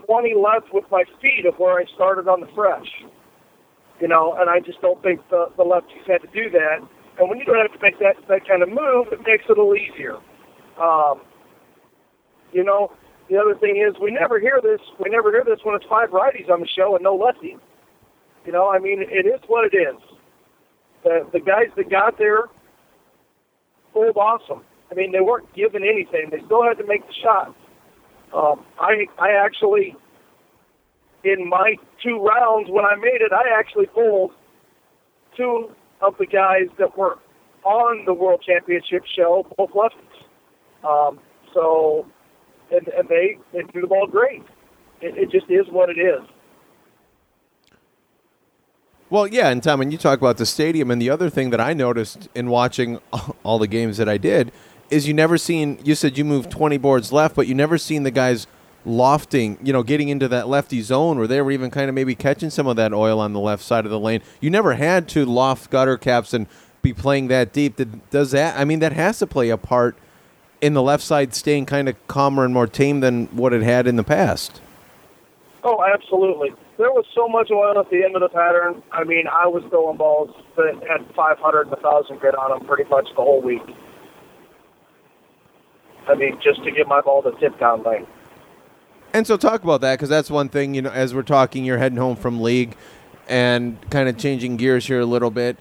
20 0.06 0.34
left 0.34 0.72
with 0.72 0.84
my 0.90 1.04
feet 1.22 1.46
of 1.46 1.54
where 1.58 1.78
I 1.78 1.84
started 1.94 2.28
on 2.28 2.40
the 2.40 2.48
fresh. 2.54 2.88
You 4.00 4.08
know, 4.08 4.36
and 4.38 4.50
I 4.50 4.60
just 4.60 4.80
don't 4.82 5.02
think 5.02 5.20
the, 5.30 5.46
the 5.56 5.64
lefties 5.64 6.06
had 6.06 6.20
to 6.20 6.28
do 6.28 6.50
that. 6.50 6.86
And 7.18 7.30
when 7.30 7.38
you 7.38 7.46
don't 7.46 7.56
have 7.56 7.72
to 7.72 7.78
make 7.80 7.98
that, 8.00 8.16
that 8.28 8.46
kind 8.46 8.62
of 8.62 8.68
move, 8.68 9.06
it 9.10 9.20
makes 9.26 9.44
it 9.48 9.56
a 9.56 9.62
little 9.62 9.74
easier. 9.74 10.16
Um, 10.78 11.22
you 12.52 12.62
know, 12.62 12.92
the 13.28 13.36
other 13.36 13.54
thing 13.54 13.76
is 13.76 13.98
we 14.00 14.10
never 14.10 14.38
hear 14.38 14.60
this. 14.62 14.80
We 15.02 15.10
never 15.10 15.30
hear 15.30 15.44
this 15.44 15.60
when 15.64 15.74
it's 15.74 15.84
five 15.88 16.10
righties 16.10 16.50
on 16.50 16.60
the 16.60 16.68
show 16.68 16.94
and 16.94 17.02
no 17.02 17.16
lefties. 17.18 17.60
You 18.44 18.52
know, 18.52 18.70
I 18.70 18.78
mean, 18.78 19.02
it 19.02 19.26
is 19.26 19.40
what 19.48 19.72
it 19.72 19.76
is. 19.76 20.00
The 21.04 21.26
the 21.32 21.40
guys 21.40 21.68
that 21.76 21.90
got 21.90 22.18
there 22.18 22.44
pulled 23.92 24.16
awesome. 24.16 24.62
I 24.90 24.94
mean, 24.94 25.10
they 25.12 25.20
weren't 25.20 25.52
given 25.54 25.82
anything. 25.82 26.30
They 26.30 26.44
still 26.46 26.62
had 26.62 26.78
to 26.78 26.86
make 26.86 27.06
the 27.06 27.14
shots. 27.22 27.54
Um, 28.32 28.64
I 28.78 29.06
I 29.18 29.30
actually 29.32 29.96
in 31.24 31.48
my 31.48 31.76
two 32.02 32.18
rounds 32.18 32.70
when 32.70 32.84
I 32.84 32.94
made 32.96 33.20
it, 33.20 33.32
I 33.32 33.58
actually 33.58 33.86
pulled 33.86 34.30
two 35.36 35.70
of 36.00 36.14
the 36.18 36.26
guys 36.26 36.68
that 36.78 36.96
were 36.96 37.18
on 37.64 38.04
the 38.06 38.14
World 38.14 38.42
Championship 38.46 39.02
show, 39.14 39.44
both 39.56 39.70
lefties. 39.70 40.86
Um, 40.86 41.18
so, 41.52 42.06
and, 42.70 42.88
and 42.88 43.08
they 43.08 43.38
they 43.52 43.62
threw 43.70 43.82
the 43.82 43.86
ball 43.86 44.06
great. 44.06 44.42
It, 45.00 45.16
it 45.16 45.30
just 45.30 45.50
is 45.50 45.66
what 45.70 45.90
it 45.90 45.98
is. 45.98 46.20
Well, 49.08 49.28
yeah, 49.28 49.50
and 49.50 49.62
Tom, 49.62 49.78
when 49.78 49.92
you 49.92 49.98
talk 49.98 50.18
about 50.18 50.36
the 50.36 50.46
stadium, 50.46 50.90
and 50.90 51.00
the 51.00 51.10
other 51.10 51.30
thing 51.30 51.50
that 51.50 51.60
I 51.60 51.74
noticed 51.74 52.28
in 52.34 52.48
watching 52.50 53.00
all 53.44 53.58
the 53.58 53.68
games 53.68 53.98
that 53.98 54.08
I 54.08 54.18
did 54.18 54.52
is 54.90 55.06
you 55.06 55.14
never 55.14 55.38
seen. 55.38 55.78
You 55.84 55.94
said 55.94 56.18
you 56.18 56.24
moved 56.24 56.50
twenty 56.50 56.78
boards 56.78 57.12
left, 57.12 57.36
but 57.36 57.46
you 57.46 57.54
never 57.54 57.78
seen 57.78 58.02
the 58.02 58.10
guys 58.10 58.46
lofting, 58.84 59.58
you 59.62 59.72
know, 59.72 59.82
getting 59.82 60.08
into 60.08 60.28
that 60.28 60.48
lefty 60.48 60.80
zone 60.80 61.18
where 61.18 61.26
they 61.26 61.42
were 61.42 61.50
even 61.50 61.70
kind 61.70 61.88
of 61.88 61.94
maybe 61.94 62.14
catching 62.14 62.50
some 62.50 62.68
of 62.68 62.76
that 62.76 62.94
oil 62.94 63.18
on 63.18 63.32
the 63.32 63.40
left 63.40 63.62
side 63.64 63.84
of 63.84 63.90
the 63.90 63.98
lane. 63.98 64.22
You 64.40 64.48
never 64.48 64.74
had 64.74 65.08
to 65.08 65.24
loft 65.24 65.70
gutter 65.70 65.96
caps 65.98 66.32
and 66.32 66.46
be 66.82 66.92
playing 66.92 67.26
that 67.28 67.52
deep. 67.52 67.80
Does 68.10 68.30
that? 68.30 68.58
I 68.58 68.64
mean, 68.64 68.78
that 68.78 68.92
has 68.92 69.18
to 69.18 69.26
play 69.26 69.50
a 69.50 69.56
part 69.56 69.96
in 70.60 70.74
the 70.74 70.82
left 70.82 71.02
side 71.02 71.34
staying 71.34 71.66
kind 71.66 71.88
of 71.88 72.06
calmer 72.08 72.44
and 72.44 72.54
more 72.54 72.66
tame 72.66 73.00
than 73.00 73.26
what 73.26 73.52
it 73.52 73.62
had 73.62 73.86
in 73.86 73.96
the 73.96 74.04
past. 74.04 74.60
Oh, 75.64 75.82
absolutely. 75.82 76.50
There 76.78 76.92
was 76.92 77.04
so 77.14 77.26
much 77.28 77.50
oil 77.50 77.78
at 77.78 77.90
the 77.90 78.04
end 78.04 78.14
of 78.14 78.22
the 78.22 78.28
pattern. 78.28 78.82
I 78.92 79.04
mean, 79.04 79.26
I 79.26 79.46
was 79.46 79.64
throwing 79.70 79.96
balls 79.96 80.30
that 80.56 80.74
had 80.88 81.04
500 81.14 81.62
and 81.62 81.70
1,000 81.72 82.18
grit 82.20 82.34
on 82.36 82.50
them 82.56 82.68
pretty 82.68 82.88
much 82.88 83.08
the 83.16 83.22
whole 83.22 83.42
week. 83.42 83.62
I 86.08 86.14
mean, 86.14 86.38
just 86.42 86.62
to 86.62 86.70
get 86.70 86.86
my 86.86 87.00
ball 87.00 87.22
to 87.22 87.32
tip 87.40 87.58
down 87.58 87.82
lane. 87.82 88.06
And 89.12 89.26
so 89.26 89.36
talk 89.36 89.64
about 89.64 89.80
that 89.80 89.94
because 89.94 90.08
that's 90.08 90.30
one 90.30 90.48
thing, 90.48 90.74
you 90.74 90.82
know, 90.82 90.90
as 90.90 91.14
we're 91.14 91.22
talking, 91.22 91.64
you're 91.64 91.78
heading 91.78 91.98
home 91.98 92.16
from 92.16 92.40
league 92.40 92.76
and 93.28 93.78
kind 93.90 94.08
of 94.08 94.16
changing 94.18 94.56
gears 94.56 94.86
here 94.86 95.00
a 95.00 95.06
little 95.06 95.30
bit. 95.30 95.56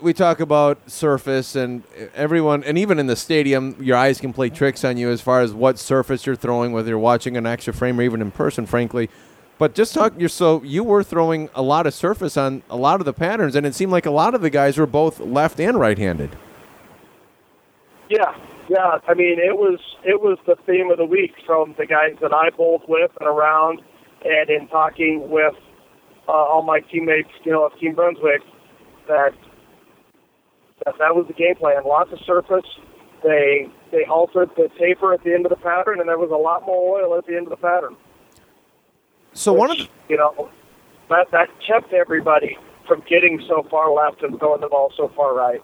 We 0.00 0.14
talk 0.14 0.40
about 0.40 0.90
surface 0.90 1.54
and 1.54 1.82
everyone, 2.14 2.64
and 2.64 2.78
even 2.78 2.98
in 2.98 3.06
the 3.06 3.16
stadium, 3.16 3.76
your 3.80 3.96
eyes 3.96 4.18
can 4.20 4.32
play 4.32 4.48
tricks 4.48 4.82
on 4.82 4.96
you 4.96 5.10
as 5.10 5.20
far 5.20 5.42
as 5.42 5.52
what 5.52 5.78
surface 5.78 6.24
you're 6.24 6.36
throwing, 6.36 6.72
whether 6.72 6.88
you're 6.88 6.98
watching 6.98 7.36
an 7.36 7.44
extra 7.44 7.74
frame 7.74 8.00
or 8.00 8.02
even 8.02 8.22
in 8.22 8.30
person, 8.30 8.64
frankly. 8.64 9.10
But 9.58 9.74
just 9.74 9.92
talk, 9.92 10.14
you're 10.16 10.30
so 10.30 10.62
you 10.62 10.82
were 10.82 11.02
throwing 11.02 11.50
a 11.54 11.60
lot 11.60 11.86
of 11.86 11.92
surface 11.92 12.38
on 12.38 12.62
a 12.70 12.76
lot 12.76 13.00
of 13.00 13.04
the 13.04 13.12
patterns, 13.12 13.54
and 13.54 13.66
it 13.66 13.74
seemed 13.74 13.92
like 13.92 14.06
a 14.06 14.10
lot 14.10 14.34
of 14.34 14.40
the 14.40 14.48
guys 14.48 14.78
were 14.78 14.86
both 14.86 15.20
left 15.20 15.60
and 15.60 15.78
right-handed. 15.78 16.34
Yeah, 18.08 18.34
yeah, 18.70 18.98
I 19.06 19.12
mean 19.12 19.38
it 19.38 19.56
was 19.56 19.78
it 20.02 20.22
was 20.22 20.38
the 20.46 20.56
theme 20.64 20.90
of 20.90 20.96
the 20.96 21.04
week 21.04 21.34
from 21.44 21.74
the 21.76 21.84
guys 21.84 22.16
that 22.22 22.32
I 22.32 22.48
bowled 22.50 22.84
with 22.88 23.10
and 23.20 23.28
around, 23.28 23.82
and 24.24 24.48
in 24.48 24.66
talking 24.68 25.28
with 25.28 25.54
uh, 26.26 26.32
all 26.32 26.62
my 26.62 26.80
teammates, 26.80 27.28
you 27.44 27.52
know, 27.52 27.66
of 27.66 27.78
Team 27.78 27.94
Brunswick, 27.94 28.40
that 29.08 29.34
that 30.84 30.94
that 30.98 31.14
was 31.14 31.26
the 31.26 31.32
game 31.32 31.56
plan. 31.56 31.82
Lots 31.84 32.12
of 32.12 32.18
surface. 32.26 32.66
They 33.22 33.68
they 33.90 34.04
altered 34.04 34.50
the 34.56 34.70
taper 34.78 35.12
at 35.12 35.22
the 35.24 35.34
end 35.34 35.46
of 35.46 35.50
the 35.50 35.56
pattern, 35.56 36.00
and 36.00 36.08
there 36.08 36.18
was 36.18 36.30
a 36.30 36.36
lot 36.36 36.64
more 36.64 37.00
oil 37.00 37.18
at 37.18 37.26
the 37.26 37.36
end 37.36 37.46
of 37.46 37.50
the 37.50 37.56
pattern. 37.56 37.96
So 39.32 39.52
which, 39.52 39.58
one 39.58 39.70
of 39.70 39.76
the, 39.78 39.88
you 40.08 40.16
know 40.16 40.50
that 41.08 41.30
that 41.32 41.48
kept 41.66 41.92
everybody 41.92 42.56
from 42.86 43.02
getting 43.08 43.42
so 43.46 43.66
far 43.70 43.92
left 43.92 44.22
and 44.22 44.38
throwing 44.38 44.60
the 44.60 44.68
ball 44.68 44.92
so 44.96 45.08
far 45.14 45.34
right. 45.34 45.62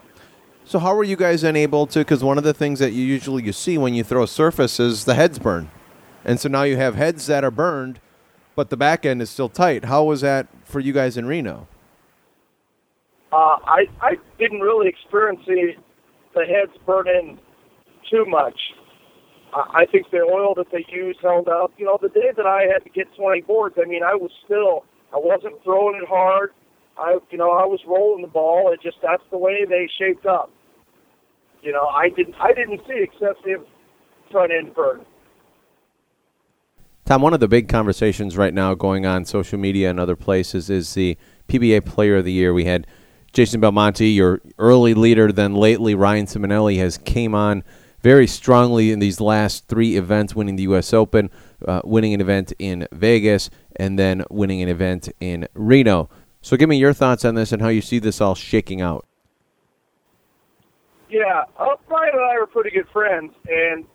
So 0.63 0.79
how 0.79 0.95
were 0.95 1.03
you 1.03 1.15
guys 1.15 1.43
unable 1.43 1.87
to? 1.87 1.99
Because 1.99 2.23
one 2.23 2.37
of 2.37 2.43
the 2.43 2.53
things 2.53 2.79
that 2.79 2.91
you 2.91 3.03
usually 3.03 3.43
you 3.43 3.53
see 3.53 3.77
when 3.77 3.93
you 3.93 4.03
throw 4.03 4.25
surface 4.25 4.79
is 4.79 5.05
the 5.05 5.15
heads 5.15 5.39
burn, 5.39 5.71
and 6.23 6.39
so 6.39 6.49
now 6.49 6.63
you 6.63 6.77
have 6.77 6.95
heads 6.95 7.25
that 7.27 7.43
are 7.43 7.51
burned, 7.51 7.99
but 8.55 8.69
the 8.69 8.77
back 8.77 9.05
end 9.05 9.21
is 9.21 9.29
still 9.29 9.49
tight. 9.49 9.85
How 9.85 10.03
was 10.03 10.21
that 10.21 10.47
for 10.63 10.79
you 10.79 10.93
guys 10.93 11.17
in 11.17 11.25
Reno? 11.25 11.67
Uh, 13.31 13.57
I 13.65 13.85
I 14.01 14.15
didn't 14.39 14.61
really 14.61 14.87
experience 14.87 15.41
the, 15.45 15.73
the 16.33 16.45
heads 16.45 16.71
burning 16.85 17.39
too 18.09 18.25
much. 18.25 18.57
I 19.53 19.85
think 19.91 20.11
the 20.11 20.19
oil 20.19 20.53
that 20.55 20.67
they 20.71 20.85
used 20.89 21.19
held 21.21 21.47
up. 21.47 21.71
You 21.77 21.85
know, 21.85 21.97
the 22.01 22.09
day 22.09 22.31
that 22.35 22.45
I 22.45 22.63
had 22.71 22.83
to 22.83 22.89
get 22.89 23.07
20 23.15 23.41
boards, 23.41 23.75
I 23.81 23.85
mean, 23.85 24.03
I 24.03 24.13
was 24.13 24.29
still, 24.43 24.83
I 25.13 25.17
wasn't 25.17 25.63
throwing 25.63 25.99
it 26.01 26.07
hard. 26.07 26.51
I, 26.97 27.17
you 27.31 27.37
know, 27.37 27.51
I 27.51 27.65
was 27.65 27.79
rolling 27.87 28.21
the 28.21 28.27
ball. 28.27 28.71
It 28.73 28.81
just 28.81 28.97
that's 29.01 29.23
the 29.31 29.37
way 29.37 29.65
they 29.67 29.89
shaped 29.97 30.25
up. 30.25 30.51
You 31.61 31.71
know, 31.71 31.87
I 31.87 32.09
didn't 32.09 32.35
I 32.39 32.53
didn't 32.53 32.81
see 32.87 33.03
excessive 33.03 33.65
front 34.31 34.51
end 34.51 34.73
burn. 34.73 35.05
Tom, 37.05 37.21
one 37.21 37.33
of 37.33 37.39
the 37.39 37.47
big 37.47 37.69
conversations 37.69 38.35
right 38.35 38.53
now 38.53 38.73
going 38.73 39.05
on 39.05 39.23
social 39.23 39.57
media 39.57 39.89
and 39.89 39.99
other 39.99 40.17
places 40.17 40.69
is 40.69 40.93
the 40.93 41.17
PBA 41.47 41.85
Player 41.85 42.17
of 42.17 42.25
the 42.25 42.33
Year. 42.33 42.53
We 42.53 42.65
had 42.65 42.85
Jason 43.37 43.61
Belmonte, 43.61 44.07
your 44.07 44.41
early 44.57 44.95
leader, 44.95 45.31
then 45.31 45.53
lately 45.53 45.93
Ryan 45.93 46.25
Ciminelli 46.25 46.79
has 46.79 46.97
came 46.97 47.35
on 47.35 47.63
very 48.01 48.25
strongly 48.25 48.91
in 48.91 48.97
these 48.97 49.21
last 49.21 49.67
three 49.67 49.95
events, 49.95 50.35
winning 50.35 50.55
the 50.55 50.63
U.S. 50.63 50.91
Open, 50.91 51.29
uh, 51.67 51.81
winning 51.83 52.15
an 52.15 52.19
event 52.19 52.51
in 52.57 52.87
Vegas, 52.91 53.51
and 53.75 53.99
then 53.99 54.23
winning 54.31 54.63
an 54.63 54.69
event 54.69 55.09
in 55.19 55.47
Reno. 55.53 56.09
So, 56.41 56.57
give 56.57 56.67
me 56.67 56.77
your 56.77 56.93
thoughts 56.93 57.23
on 57.25 57.35
this 57.35 57.51
and 57.51 57.61
how 57.61 57.67
you 57.67 57.79
see 57.79 57.99
this 57.99 58.19
all 58.21 58.33
shaking 58.33 58.81
out. 58.81 59.05
Yeah, 61.07 61.43
uh, 61.59 61.75
Brian 61.87 62.15
and 62.15 62.23
I 62.23 62.37
are 62.41 62.47
pretty 62.47 62.71
good 62.71 62.89
friends, 62.91 63.33
and 63.47 63.85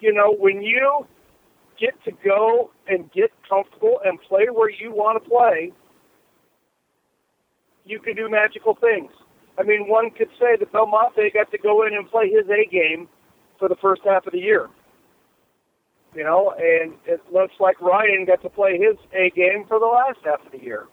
you 0.00 0.14
know 0.14 0.34
when 0.34 0.62
you 0.62 1.06
get 1.78 1.92
to 2.04 2.12
go 2.24 2.70
and 2.88 3.12
get 3.12 3.30
comfortable 3.46 4.00
and 4.02 4.18
play 4.22 4.46
where 4.50 4.70
you 4.70 4.92
want 4.92 5.22
to 5.22 5.28
play, 5.28 5.74
you 7.86 8.00
can 8.00 8.16
do 8.16 8.28
magical 8.28 8.74
things. 8.74 9.10
I 9.58 9.62
mean, 9.62 9.88
one 9.88 10.10
could 10.10 10.28
say 10.38 10.56
that 10.58 10.72
Belmonte 10.72 11.30
got 11.32 11.50
to 11.50 11.58
go 11.58 11.86
in 11.86 11.94
and 11.94 12.08
play 12.08 12.28
his 12.28 12.46
A 12.50 12.66
game 12.70 13.08
for 13.58 13.68
the 13.68 13.76
first 13.76 14.02
half 14.04 14.26
of 14.26 14.32
the 14.32 14.40
year. 14.40 14.68
You 16.14 16.24
know, 16.24 16.54
and 16.58 16.94
it 17.06 17.20
looks 17.32 17.54
like 17.60 17.80
Ryan 17.80 18.24
got 18.26 18.42
to 18.42 18.50
play 18.50 18.78
his 18.78 18.96
A 19.12 19.30
game 19.30 19.64
for 19.68 19.78
the 19.78 19.86
last 19.86 20.18
half 20.24 20.44
of 20.44 20.52
the 20.52 20.62
year. 20.62 20.86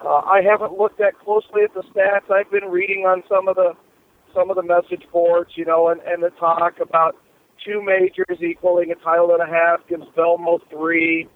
Uh, 0.00 0.20
I 0.20 0.42
haven't 0.42 0.78
looked 0.78 0.98
that 0.98 1.18
closely 1.18 1.62
at 1.62 1.74
the 1.74 1.82
stats. 1.82 2.30
I've 2.30 2.50
been 2.50 2.66
reading 2.70 3.04
on 3.06 3.22
some 3.28 3.48
of 3.48 3.56
the 3.56 3.72
some 4.34 4.50
of 4.50 4.56
the 4.56 4.62
message 4.62 5.06
boards, 5.10 5.52
you 5.54 5.64
know, 5.64 5.88
and, 5.88 6.00
and 6.02 6.22
the 6.22 6.28
talk 6.30 6.78
about 6.80 7.16
two 7.64 7.82
majors 7.82 8.42
equaling 8.42 8.90
a 8.90 8.94
title 8.96 9.32
and 9.32 9.42
a 9.42 9.46
half 9.46 9.86
gives 9.88 10.04
Belmo 10.14 10.60
three. 10.68 11.26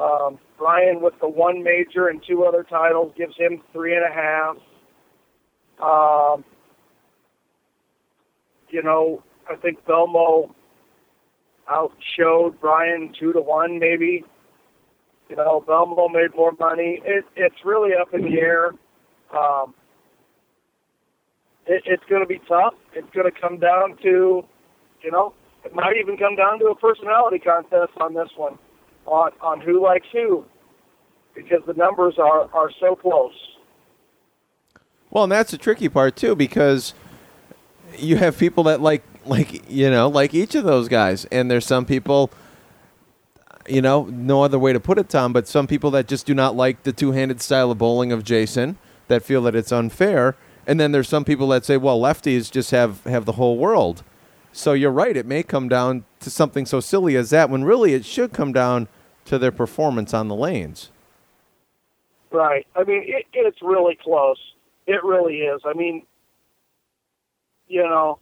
Um, 0.00 0.38
Brian 0.62 1.00
with 1.02 1.14
the 1.20 1.28
one 1.28 1.64
major 1.64 2.06
and 2.06 2.22
two 2.24 2.44
other 2.44 2.62
titles 2.62 3.12
gives 3.18 3.36
him 3.36 3.60
three 3.72 3.96
and 3.96 4.04
a 4.04 4.14
half. 4.14 4.56
Um, 5.82 6.44
you 8.68 8.80
know, 8.80 9.24
I 9.50 9.56
think 9.56 9.84
Belmo 9.84 10.54
outshowed 11.68 12.60
Brian 12.60 13.12
two 13.18 13.32
to 13.32 13.40
one, 13.40 13.80
maybe. 13.80 14.24
You 15.28 15.34
know, 15.34 15.64
Belmo 15.66 16.08
made 16.12 16.36
more 16.36 16.52
money. 16.60 17.02
It, 17.04 17.24
it's 17.34 17.56
really 17.64 17.90
up 18.00 18.14
in 18.14 18.22
the 18.22 18.38
air. 18.38 18.68
Um, 19.36 19.74
it, 21.66 21.82
it's 21.86 22.04
going 22.08 22.22
to 22.22 22.28
be 22.28 22.40
tough. 22.46 22.74
It's 22.94 23.10
going 23.12 23.28
to 23.28 23.40
come 23.40 23.58
down 23.58 23.96
to, 24.02 24.44
you 25.02 25.10
know, 25.10 25.34
it 25.64 25.74
might 25.74 25.96
even 26.00 26.16
come 26.16 26.36
down 26.36 26.60
to 26.60 26.66
a 26.66 26.76
personality 26.76 27.40
contest 27.40 27.98
on 28.00 28.14
this 28.14 28.28
one, 28.36 28.58
on 29.06 29.32
on 29.40 29.60
who 29.60 29.82
likes 29.82 30.06
who, 30.12 30.44
because 31.34 31.62
the 31.66 31.74
numbers 31.74 32.14
are 32.18 32.48
are 32.52 32.70
so 32.80 32.96
close. 32.96 33.34
Well, 35.10 35.24
and 35.24 35.32
that's 35.32 35.50
the 35.50 35.58
tricky 35.58 35.88
part 35.88 36.16
too, 36.16 36.34
because 36.34 36.94
you 37.98 38.16
have 38.16 38.38
people 38.38 38.64
that 38.64 38.80
like 38.80 39.02
like 39.26 39.70
you 39.70 39.90
know 39.90 40.08
like 40.08 40.34
each 40.34 40.54
of 40.54 40.64
those 40.64 40.88
guys, 40.88 41.24
and 41.26 41.50
there's 41.50 41.66
some 41.66 41.84
people. 41.84 42.30
You 43.68 43.80
know, 43.80 44.06
no 44.06 44.42
other 44.42 44.58
way 44.58 44.72
to 44.72 44.80
put 44.80 44.98
it, 44.98 45.08
Tom, 45.08 45.32
but 45.32 45.46
some 45.46 45.68
people 45.68 45.92
that 45.92 46.08
just 46.08 46.26
do 46.26 46.34
not 46.34 46.56
like 46.56 46.82
the 46.82 46.92
two 46.92 47.12
handed 47.12 47.40
style 47.40 47.70
of 47.70 47.78
bowling 47.78 48.10
of 48.10 48.24
Jason 48.24 48.76
that 49.06 49.22
feel 49.22 49.40
that 49.42 49.54
it's 49.54 49.70
unfair, 49.70 50.34
and 50.66 50.80
then 50.80 50.90
there's 50.90 51.08
some 51.08 51.24
people 51.24 51.46
that 51.48 51.64
say, 51.64 51.76
well, 51.76 52.00
lefties 52.00 52.50
just 52.50 52.72
have 52.72 53.04
have 53.04 53.24
the 53.24 53.32
whole 53.32 53.56
world. 53.56 54.02
So 54.50 54.72
you're 54.72 54.90
right. 54.90 55.16
It 55.16 55.26
may 55.26 55.44
come 55.44 55.68
down 55.68 56.04
to 56.20 56.28
something 56.28 56.66
so 56.66 56.80
silly 56.80 57.14
as 57.14 57.30
that, 57.30 57.50
when 57.50 57.62
really 57.62 57.94
it 57.94 58.04
should 58.04 58.32
come 58.32 58.52
down 58.52 58.88
to 59.26 59.38
their 59.38 59.52
performance 59.52 60.12
on 60.12 60.26
the 60.26 60.34
lanes. 60.34 60.90
Right. 62.32 62.66
I 62.74 62.84
mean, 62.84 63.02
it, 63.06 63.26
it's 63.32 63.58
really 63.62 63.98
close. 64.02 64.38
It 64.86 65.04
really 65.04 65.38
is. 65.38 65.60
I 65.64 65.74
mean, 65.74 66.04
you 67.68 67.82
know, 67.82 68.18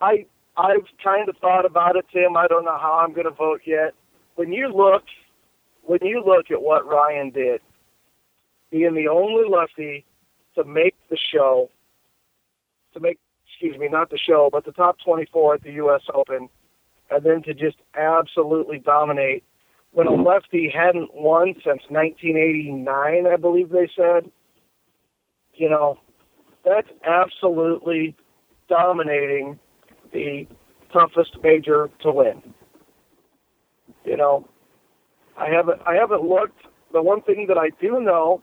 I 0.00 0.26
I've 0.56 0.86
kind 1.02 1.28
of 1.28 1.36
thought 1.38 1.64
about 1.64 1.96
it, 1.96 2.04
Tim. 2.12 2.36
I 2.36 2.46
don't 2.46 2.64
know 2.64 2.78
how 2.78 3.02
I'm 3.04 3.12
going 3.12 3.26
to 3.26 3.30
vote 3.30 3.62
yet. 3.64 3.94
When 4.34 4.52
you 4.52 4.68
look, 4.68 5.04
when 5.82 6.00
you 6.02 6.22
look 6.24 6.50
at 6.50 6.62
what 6.62 6.86
Ryan 6.86 7.30
did, 7.30 7.60
being 8.70 8.94
the 8.94 9.08
only 9.08 9.48
lefty 9.48 10.04
to 10.54 10.64
make 10.64 10.94
the 11.08 11.16
show, 11.32 11.70
to 12.94 13.00
make 13.00 13.18
excuse 13.48 13.78
me, 13.78 13.88
not 13.88 14.10
the 14.10 14.18
show, 14.18 14.50
but 14.52 14.64
the 14.64 14.72
top 14.72 14.96
24 15.04 15.54
at 15.54 15.62
the 15.62 15.72
U.S. 15.72 16.02
Open, 16.14 16.48
and 17.10 17.24
then 17.24 17.42
to 17.44 17.54
just 17.54 17.76
absolutely 17.96 18.78
dominate 18.78 19.42
when 19.92 20.06
a 20.06 20.12
lefty 20.12 20.72
hadn't 20.74 21.14
won 21.14 21.54
since 21.64 21.82
1989, 21.88 23.26
I 23.26 23.36
believe 23.36 23.70
they 23.70 23.88
said. 23.96 24.30
You 25.54 25.68
know, 25.68 25.98
that's 26.64 26.88
absolutely 27.04 28.14
dominating 28.68 29.58
the 30.12 30.46
toughest 30.92 31.36
major 31.42 31.90
to 32.02 32.12
win. 32.12 32.42
You 34.04 34.16
know, 34.16 34.48
I 35.36 35.48
haven't 35.48 35.80
I 35.86 35.94
haven't 35.94 36.22
looked. 36.22 36.60
The 36.92 37.02
one 37.02 37.22
thing 37.22 37.46
that 37.48 37.58
I 37.58 37.70
do 37.80 38.00
know 38.00 38.42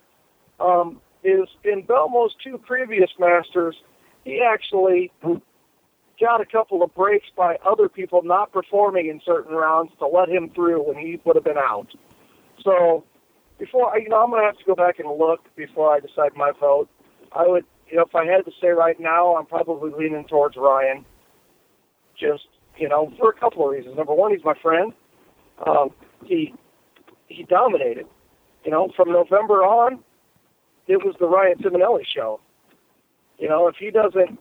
um, 0.60 1.02
is 1.24 1.48
in 1.64 1.84
Belmo's 1.84 2.36
two 2.44 2.58
previous 2.60 3.10
Masters, 3.20 3.76
he 4.24 4.42
actually 4.42 5.12
got 6.20 6.42
a 6.42 6.46
couple 6.46 6.84
of 6.84 6.94
breaks 6.96 7.28
by 7.36 7.58
other 7.66 7.90
people 7.90 8.22
not 8.24 8.52
performing 8.52 9.08
in 9.08 9.22
certain 9.26 9.56
rounds 9.56 9.92
to 10.00 10.08
let 10.08 10.30
him 10.30 10.50
through 10.54 10.84
when 10.84 10.98
he 10.98 11.20
would 11.26 11.36
have 11.36 11.46
been 11.46 11.58
out. 11.58 11.88
So 12.64 13.04
before 13.60 13.94
I, 13.94 13.98
you 13.98 14.10
know, 14.10 14.22
I'm 14.22 14.30
gonna 14.30 14.44
have 14.44 14.58
to 14.58 14.66
go 14.66 14.76
back 14.76 15.00
and 15.00 15.10
look 15.10 15.42
before 15.56 15.94
I 15.94 16.00
decide 16.00 16.32
my 16.36 16.52
vote. 16.60 16.90
I 17.32 17.48
would, 17.48 17.66
you 17.90 17.98
know, 17.98 18.04
if 18.04 18.16
I 18.16 18.26
had 18.26 18.46
to 18.46 18.52
say 18.62 18.70
right 18.70 19.00
now, 19.00 19.36
I'm 19.36 19.46
probably 19.46 19.92
leaning 19.98 20.26
towards 20.26 20.56
Ryan. 20.58 21.06
Just, 22.20 22.48
you 22.78 22.88
know, 22.88 23.12
for 23.20 23.30
a 23.30 23.34
couple 23.34 23.66
of 23.66 23.72
reasons. 23.72 23.98
Number 23.98 24.14
one, 24.14 24.32
he's 24.32 24.44
my 24.44 24.56
friend. 24.62 24.94
Um, 25.66 25.90
he 26.24 26.54
he 27.28 27.44
dominated. 27.44 28.06
You 28.64 28.72
know, 28.72 28.90
from 28.96 29.12
November 29.12 29.64
on, 29.64 30.00
it 30.88 31.04
was 31.04 31.16
the 31.20 31.28
Ryan 31.28 31.58
Ciminelli 31.60 32.04
show. 32.06 32.40
You 33.38 33.50
know, 33.50 33.68
if 33.68 33.76
he 33.78 33.92
doesn't 33.92 34.40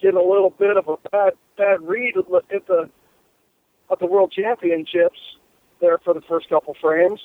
get 0.00 0.14
a 0.14 0.22
little 0.22 0.50
bit 0.50 0.76
of 0.76 0.88
a 0.88 0.96
bad 1.10 1.32
bad 1.56 1.82
read 1.82 2.14
at 2.16 2.66
the 2.66 2.90
at 3.90 3.98
the 3.98 4.06
World 4.06 4.32
Championships 4.32 5.18
there 5.80 5.98
for 5.98 6.14
the 6.14 6.22
first 6.22 6.48
couple 6.48 6.74
frames. 6.80 7.20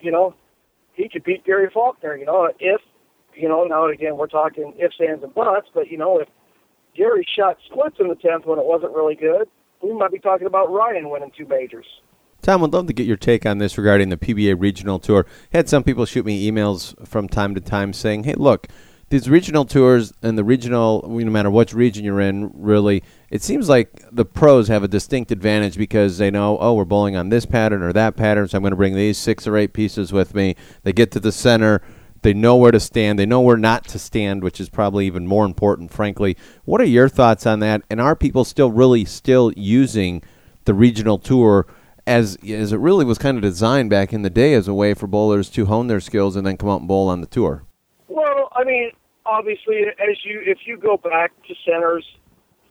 You 0.00 0.10
know, 0.10 0.34
he 0.94 1.08
could 1.08 1.24
beat 1.24 1.44
Gary 1.44 1.70
Faulkner. 1.72 2.16
You 2.16 2.26
know, 2.26 2.50
if 2.58 2.80
you 3.34 3.48
know 3.48 3.64
now 3.64 3.84
and 3.84 3.94
again 3.94 4.16
we're 4.16 4.26
talking 4.26 4.74
ifs, 4.78 4.96
ands, 5.00 5.22
and 5.22 5.34
buts, 5.34 5.68
but 5.74 5.90
you 5.90 5.98
know 5.98 6.18
if 6.18 6.28
Gary 6.96 7.26
shot 7.36 7.56
splits 7.70 7.96
in 7.98 8.08
the 8.08 8.14
tenth 8.14 8.46
when 8.46 8.58
it 8.58 8.64
wasn't 8.64 8.92
really 8.92 9.14
good, 9.14 9.48
we 9.82 9.92
might 9.92 10.12
be 10.12 10.18
talking 10.18 10.46
about 10.46 10.70
Ryan 10.70 11.10
winning 11.10 11.32
two 11.36 11.46
majors. 11.46 11.86
Tom, 12.42 12.60
would 12.60 12.72
love 12.72 12.88
to 12.88 12.92
get 12.92 13.06
your 13.06 13.16
take 13.16 13.46
on 13.46 13.58
this 13.58 13.78
regarding 13.78 14.08
the 14.08 14.16
PBA 14.16 14.60
Regional 14.60 14.98
Tour. 14.98 15.26
Had 15.52 15.68
some 15.68 15.84
people 15.84 16.04
shoot 16.04 16.26
me 16.26 16.50
emails 16.50 16.94
from 17.06 17.28
time 17.28 17.54
to 17.54 17.60
time 17.60 17.92
saying, 17.92 18.24
"Hey, 18.24 18.34
look." 18.34 18.66
These 19.12 19.28
regional 19.28 19.66
tours 19.66 20.14
and 20.22 20.38
the 20.38 20.42
regional, 20.42 21.04
no 21.06 21.30
matter 21.30 21.50
which 21.50 21.74
region 21.74 22.02
you're 22.02 22.18
in, 22.18 22.50
really, 22.54 23.02
it 23.28 23.42
seems 23.42 23.68
like 23.68 24.02
the 24.10 24.24
pros 24.24 24.68
have 24.68 24.82
a 24.82 24.88
distinct 24.88 25.30
advantage 25.30 25.76
because 25.76 26.16
they 26.16 26.30
know, 26.30 26.56
oh, 26.58 26.72
we're 26.72 26.86
bowling 26.86 27.14
on 27.14 27.28
this 27.28 27.44
pattern 27.44 27.82
or 27.82 27.92
that 27.92 28.16
pattern, 28.16 28.48
so 28.48 28.56
I'm 28.56 28.62
going 28.62 28.70
to 28.70 28.76
bring 28.76 28.94
these 28.94 29.18
six 29.18 29.46
or 29.46 29.58
eight 29.58 29.74
pieces 29.74 30.14
with 30.14 30.34
me. 30.34 30.56
They 30.82 30.94
get 30.94 31.10
to 31.10 31.20
the 31.20 31.30
center. 31.30 31.82
They 32.22 32.32
know 32.32 32.56
where 32.56 32.70
to 32.72 32.80
stand. 32.80 33.18
They 33.18 33.26
know 33.26 33.42
where 33.42 33.58
not 33.58 33.86
to 33.88 33.98
stand, 33.98 34.42
which 34.42 34.58
is 34.58 34.70
probably 34.70 35.06
even 35.06 35.26
more 35.26 35.44
important, 35.44 35.92
frankly. 35.92 36.34
What 36.64 36.80
are 36.80 36.84
your 36.84 37.10
thoughts 37.10 37.44
on 37.44 37.60
that? 37.60 37.82
And 37.90 38.00
are 38.00 38.16
people 38.16 38.46
still 38.46 38.70
really 38.70 39.04
still 39.04 39.52
using 39.54 40.22
the 40.64 40.72
regional 40.72 41.18
tour 41.18 41.66
as 42.06 42.38
as 42.48 42.72
it 42.72 42.78
really 42.78 43.04
was 43.04 43.18
kind 43.18 43.36
of 43.36 43.42
designed 43.42 43.90
back 43.90 44.14
in 44.14 44.22
the 44.22 44.30
day 44.30 44.54
as 44.54 44.68
a 44.68 44.74
way 44.74 44.94
for 44.94 45.06
bowlers 45.06 45.50
to 45.50 45.66
hone 45.66 45.88
their 45.88 46.00
skills 46.00 46.34
and 46.34 46.46
then 46.46 46.56
come 46.56 46.70
out 46.70 46.80
and 46.80 46.88
bowl 46.88 47.10
on 47.10 47.20
the 47.20 47.26
tour? 47.26 47.64
Well, 48.08 48.48
I 48.56 48.64
mean, 48.64 48.90
obviously, 49.26 49.82
as 49.82 50.16
you 50.24 50.40
if 50.44 50.58
you 50.66 50.76
go 50.76 50.96
back 50.96 51.32
to 51.48 51.54
centers 51.66 52.04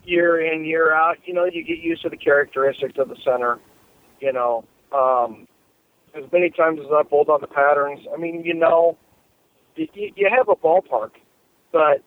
year 0.03 0.41
in 0.41 0.65
year 0.65 0.93
out, 0.93 1.17
you 1.25 1.33
know 1.33 1.45
you 1.45 1.63
get 1.63 1.79
used 1.79 2.01
to 2.03 2.09
the 2.09 2.17
characteristics 2.17 2.93
of 2.97 3.09
the 3.09 3.17
center. 3.23 3.59
You 4.19 4.33
know, 4.33 4.65
um, 4.91 5.47
as 6.15 6.23
many 6.31 6.49
times 6.49 6.79
as 6.79 6.91
I 6.91 7.03
pulled 7.03 7.29
on 7.29 7.41
the 7.41 7.47
patterns, 7.47 8.01
I 8.13 8.17
mean, 8.17 8.43
you 8.43 8.53
know, 8.53 8.97
you, 9.75 9.87
you 9.93 10.29
have 10.29 10.49
a 10.49 10.55
ballpark, 10.55 11.11
but 11.71 12.03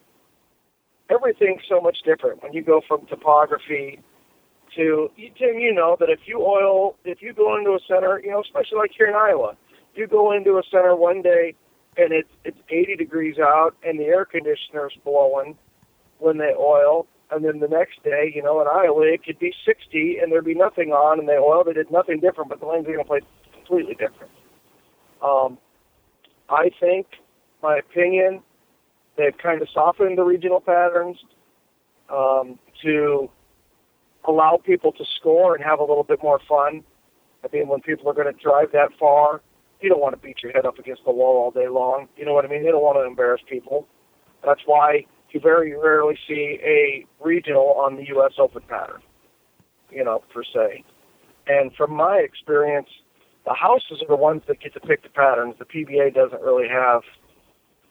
everything's 1.10 1.62
so 1.68 1.80
much 1.80 1.98
different 2.04 2.42
when 2.42 2.52
you 2.52 2.62
go 2.62 2.80
from 2.86 3.06
topography 3.06 4.00
to 4.76 5.10
Tim. 5.16 5.58
You 5.58 5.74
know 5.74 5.96
that 5.98 6.08
if 6.10 6.20
you 6.26 6.40
oil, 6.40 6.96
if 7.04 7.20
you 7.20 7.32
go 7.32 7.56
into 7.56 7.70
a 7.70 7.80
center, 7.88 8.20
you 8.22 8.30
know, 8.30 8.42
especially 8.42 8.78
like 8.78 8.92
here 8.96 9.06
in 9.06 9.14
Iowa, 9.14 9.56
you 9.94 10.06
go 10.06 10.32
into 10.32 10.52
a 10.58 10.62
center 10.70 10.94
one 10.94 11.22
day 11.22 11.54
and 11.96 12.12
it's 12.12 12.28
it's 12.44 12.58
80 12.68 12.96
degrees 12.96 13.38
out 13.38 13.74
and 13.84 13.98
the 13.98 14.04
air 14.04 14.24
conditioner's 14.24 14.96
blowing 15.04 15.56
when 16.18 16.38
they 16.38 16.52
oil 16.58 17.06
and 17.30 17.44
then 17.44 17.60
the 17.60 17.68
next 17.68 18.02
day 18.02 18.32
you 18.34 18.42
know 18.42 18.60
in 18.60 18.66
iowa 18.66 19.02
it 19.02 19.24
could 19.24 19.38
be 19.38 19.52
60 19.64 20.18
and 20.18 20.32
there'd 20.32 20.44
be 20.44 20.54
nothing 20.54 20.90
on 20.90 21.18
and 21.18 21.28
they 21.28 21.36
oil. 21.36 21.62
it 21.66 21.74
did 21.74 21.90
nothing 21.90 22.20
different 22.20 22.48
but 22.48 22.60
the 22.60 22.66
lanes 22.66 22.86
are 22.86 22.92
going 22.92 22.98
to 22.98 23.04
play 23.04 23.20
completely 23.52 23.94
different 23.94 24.32
um, 25.22 25.58
i 26.48 26.70
think 26.80 27.06
my 27.62 27.76
opinion 27.76 28.40
they've 29.16 29.38
kind 29.38 29.62
of 29.62 29.68
softened 29.72 30.18
the 30.18 30.24
regional 30.24 30.60
patterns 30.60 31.18
um, 32.10 32.58
to 32.82 33.30
allow 34.26 34.58
people 34.64 34.92
to 34.92 35.04
score 35.16 35.54
and 35.54 35.64
have 35.64 35.78
a 35.78 35.84
little 35.84 36.04
bit 36.04 36.22
more 36.22 36.40
fun 36.48 36.82
i 37.44 37.48
mean 37.52 37.68
when 37.68 37.80
people 37.80 38.08
are 38.08 38.14
going 38.14 38.32
to 38.32 38.42
drive 38.42 38.72
that 38.72 38.90
far 38.98 39.40
you 39.84 39.90
don't 39.90 40.00
want 40.00 40.14
to 40.14 40.26
beat 40.26 40.42
your 40.42 40.50
head 40.52 40.64
up 40.64 40.78
against 40.78 41.04
the 41.04 41.12
wall 41.12 41.36
all 41.36 41.50
day 41.50 41.68
long. 41.68 42.08
You 42.16 42.24
know 42.24 42.32
what 42.32 42.46
I 42.46 42.48
mean? 42.48 42.64
They 42.64 42.70
don't 42.70 42.82
want 42.82 42.96
to 42.96 43.04
embarrass 43.04 43.42
people. 43.48 43.86
That's 44.42 44.62
why 44.64 45.04
you 45.30 45.40
very 45.40 45.76
rarely 45.76 46.16
see 46.26 46.58
a 46.64 47.04
regional 47.22 47.74
on 47.76 47.96
the 47.96 48.06
U.S. 48.08 48.32
Open 48.38 48.62
pattern, 48.66 49.02
you 49.90 50.02
know, 50.02 50.22
per 50.32 50.42
se. 50.42 50.84
And 51.46 51.70
from 51.74 51.92
my 51.92 52.16
experience, 52.16 52.88
the 53.44 53.52
houses 53.52 54.00
are 54.00 54.08
the 54.08 54.16
ones 54.16 54.42
that 54.48 54.60
get 54.60 54.72
to 54.72 54.80
pick 54.80 55.02
the 55.02 55.10
patterns. 55.10 55.54
The 55.58 55.66
PBA 55.66 56.14
doesn't 56.14 56.40
really 56.40 56.68
have 56.68 57.02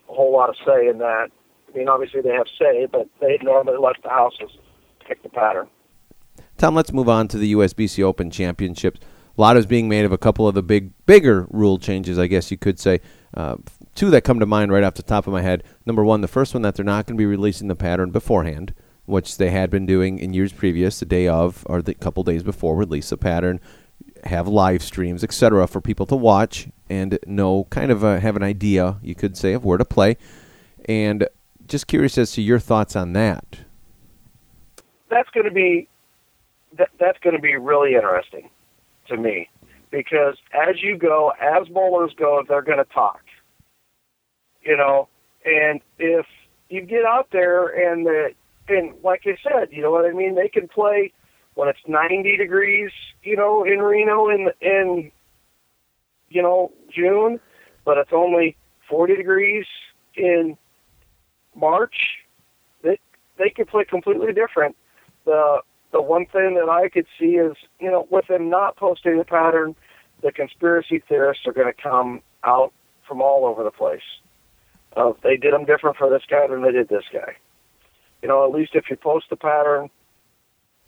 a 0.10 0.14
whole 0.14 0.34
lot 0.34 0.50
of 0.50 0.56
say 0.66 0.88
in 0.88 0.98
that. 0.98 1.28
I 1.72 1.78
mean, 1.78 1.88
obviously 1.88 2.22
they 2.22 2.30
have 2.30 2.48
say, 2.58 2.88
but 2.92 3.08
they 3.22 3.38
normally 3.44 3.78
let 3.78 4.02
the 4.02 4.10
houses 4.10 4.50
pick 5.08 5.22
the 5.22 5.30
pattern. 5.30 5.68
Tom, 6.58 6.74
let's 6.74 6.92
move 6.92 7.10
on 7.10 7.28
to 7.28 7.38
the 7.38 7.54
USBC 7.54 8.04
Open 8.04 8.32
Championships. 8.32 9.00
A 9.36 9.42
lot 9.42 9.58
is 9.58 9.66
being 9.66 9.90
made 9.90 10.06
of 10.06 10.12
a 10.12 10.18
couple 10.18 10.48
of 10.48 10.54
the 10.54 10.62
big, 10.62 10.92
bigger 11.06 11.48
rule 11.50 11.80
changes, 11.80 12.20
I 12.20 12.28
guess 12.28 12.52
you 12.52 12.58
could 12.58 12.80
say. 12.80 13.02
Uh, 13.34 13.58
two 13.96 14.12
that 14.12 14.24
come 14.24 14.40
to 14.40 14.46
mind 14.46 14.72
right 14.72 14.84
off 14.84 14.94
the 14.94 15.04
top 15.04 15.26
of 15.26 15.34
my 15.34 15.42
head. 15.42 15.64
Number 15.86 16.04
one, 16.04 16.22
the 16.22 16.28
first 16.28 16.54
one 16.54 16.62
that 16.62 16.76
they're 16.76 16.86
not 16.86 17.08
going 17.08 17.18
to 17.18 17.22
be 17.22 17.26
releasing 17.26 17.68
the 17.68 17.76
pattern 17.76 18.12
beforehand, 18.12 18.76
which 19.06 19.38
they 19.38 19.50
had 19.50 19.72
been 19.72 19.88
doing 19.88 20.20
in 20.20 20.34
years 20.34 20.54
previous, 20.54 21.00
the 21.00 21.06
day 21.06 21.28
of 21.28 21.64
or 21.66 21.82
the 21.82 21.96
couple 21.96 22.24
days 22.24 22.44
before, 22.44 22.76
release 22.76 23.10
the 23.10 23.18
pattern, 23.18 23.60
have 24.26 24.48
live 24.48 24.84
streams, 24.84 25.24
etc., 25.24 25.66
for 25.66 25.82
people 25.82 26.06
to 26.06 26.16
watch 26.16 26.68
and 26.88 27.18
know, 27.26 27.66
kind 27.72 27.92
of 27.92 28.04
a, 28.04 28.20
have 28.20 28.36
an 28.36 28.44
idea, 28.44 28.98
you 29.02 29.16
could 29.16 29.36
say, 29.36 29.54
of 29.54 29.66
where 29.66 29.80
to 29.80 29.86
play. 29.86 30.16
And 30.86 31.28
just 31.68 31.88
curious 31.88 32.20
as 32.20 32.34
to 32.34 32.42
your 32.44 32.60
thoughts 32.60 32.96
on 32.96 33.14
that. 33.14 33.62
That's 35.10 35.30
going 35.32 35.46
to 35.46 35.52
be 35.52 35.88
that, 36.78 36.90
that's 37.00 37.18
going 37.20 37.36
to 37.36 37.42
be 37.42 37.56
really 37.56 37.96
interesting 37.96 38.50
to 39.08 39.18
me 39.18 39.50
because 39.92 40.38
as 40.54 40.82
you 40.82 40.98
go, 40.98 41.32
as 41.40 41.68
bowlers 41.68 42.14
go, 42.18 42.44
they're 42.48 42.62
going 42.62 42.80
to 42.80 42.94
talk. 42.94 43.22
You 44.62 44.76
know, 44.78 45.08
and 45.46 45.82
if 46.00 46.26
you 46.70 46.82
get 46.82 47.06
out 47.06 47.28
there 47.32 47.68
and 47.68 48.06
the 48.06 48.30
and 48.68 48.94
like 49.04 49.24
I 49.26 49.38
said, 49.44 49.70
you 49.72 49.82
know 49.82 49.92
what 49.92 50.06
I 50.06 50.12
mean, 50.12 50.36
they 50.36 50.48
can 50.48 50.68
play 50.68 51.12
when 51.56 51.68
it's 51.68 51.80
90 51.88 52.38
degrees, 52.38 52.92
you 53.24 53.36
know, 53.36 53.64
in 53.64 53.80
Reno 53.80 54.30
in 54.30 54.50
in 54.62 55.12
you 56.30 56.42
know 56.42 56.72
June, 56.94 57.40
but 57.86 57.98
it's 57.98 58.12
only 58.14 58.56
40 58.90 59.16
degrees 59.16 59.66
in 60.16 60.58
March. 61.56 61.96
They 62.82 63.00
they 63.38 63.50
can 63.50 63.66
play 63.66 63.86
completely 63.86 64.34
different. 64.34 64.76
The 65.26 65.62
the 65.94 66.02
one 66.02 66.26
thing 66.26 66.56
that 66.56 66.70
I 66.70 66.90
could 66.90 67.06
see 67.20 67.36
is, 67.36 67.56
you 67.80 67.90
know, 67.90 68.08
with 68.10 68.28
them 68.28 68.50
not 68.50 68.76
posting 68.76 69.18
the 69.18 69.24
pattern, 69.24 69.76
the 70.22 70.32
conspiracy 70.32 71.02
theorists 71.08 71.46
are 71.48 71.54
going 71.54 71.72
to 71.72 71.82
come 71.82 72.22
out 72.44 72.74
from 73.08 73.22
all 73.22 73.46
over 73.46 73.64
the 73.64 73.72
place. 73.72 74.02
Uh, 74.98 75.14
they 75.24 75.38
did 75.38 75.54
them 75.54 75.66
different 75.66 75.96
for 75.96 76.10
this 76.10 76.24
guy 76.30 76.48
than 76.48 76.64
they 76.64 76.72
did 76.72 76.90
this 76.90 77.04
guy. 77.14 77.36
You 78.22 78.28
know, 78.28 78.44
at 78.44 78.52
least 78.52 78.72
if 78.74 78.86
you 78.90 78.96
post 78.96 79.28
the 79.30 79.36
pattern 79.36 79.90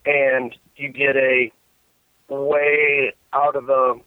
and 0.05 0.55
you 0.75 0.89
get 0.89 1.15
a 1.15 1.51
way 2.29 3.13
out 3.31 3.55
of 3.55 3.67
the 3.67 3.99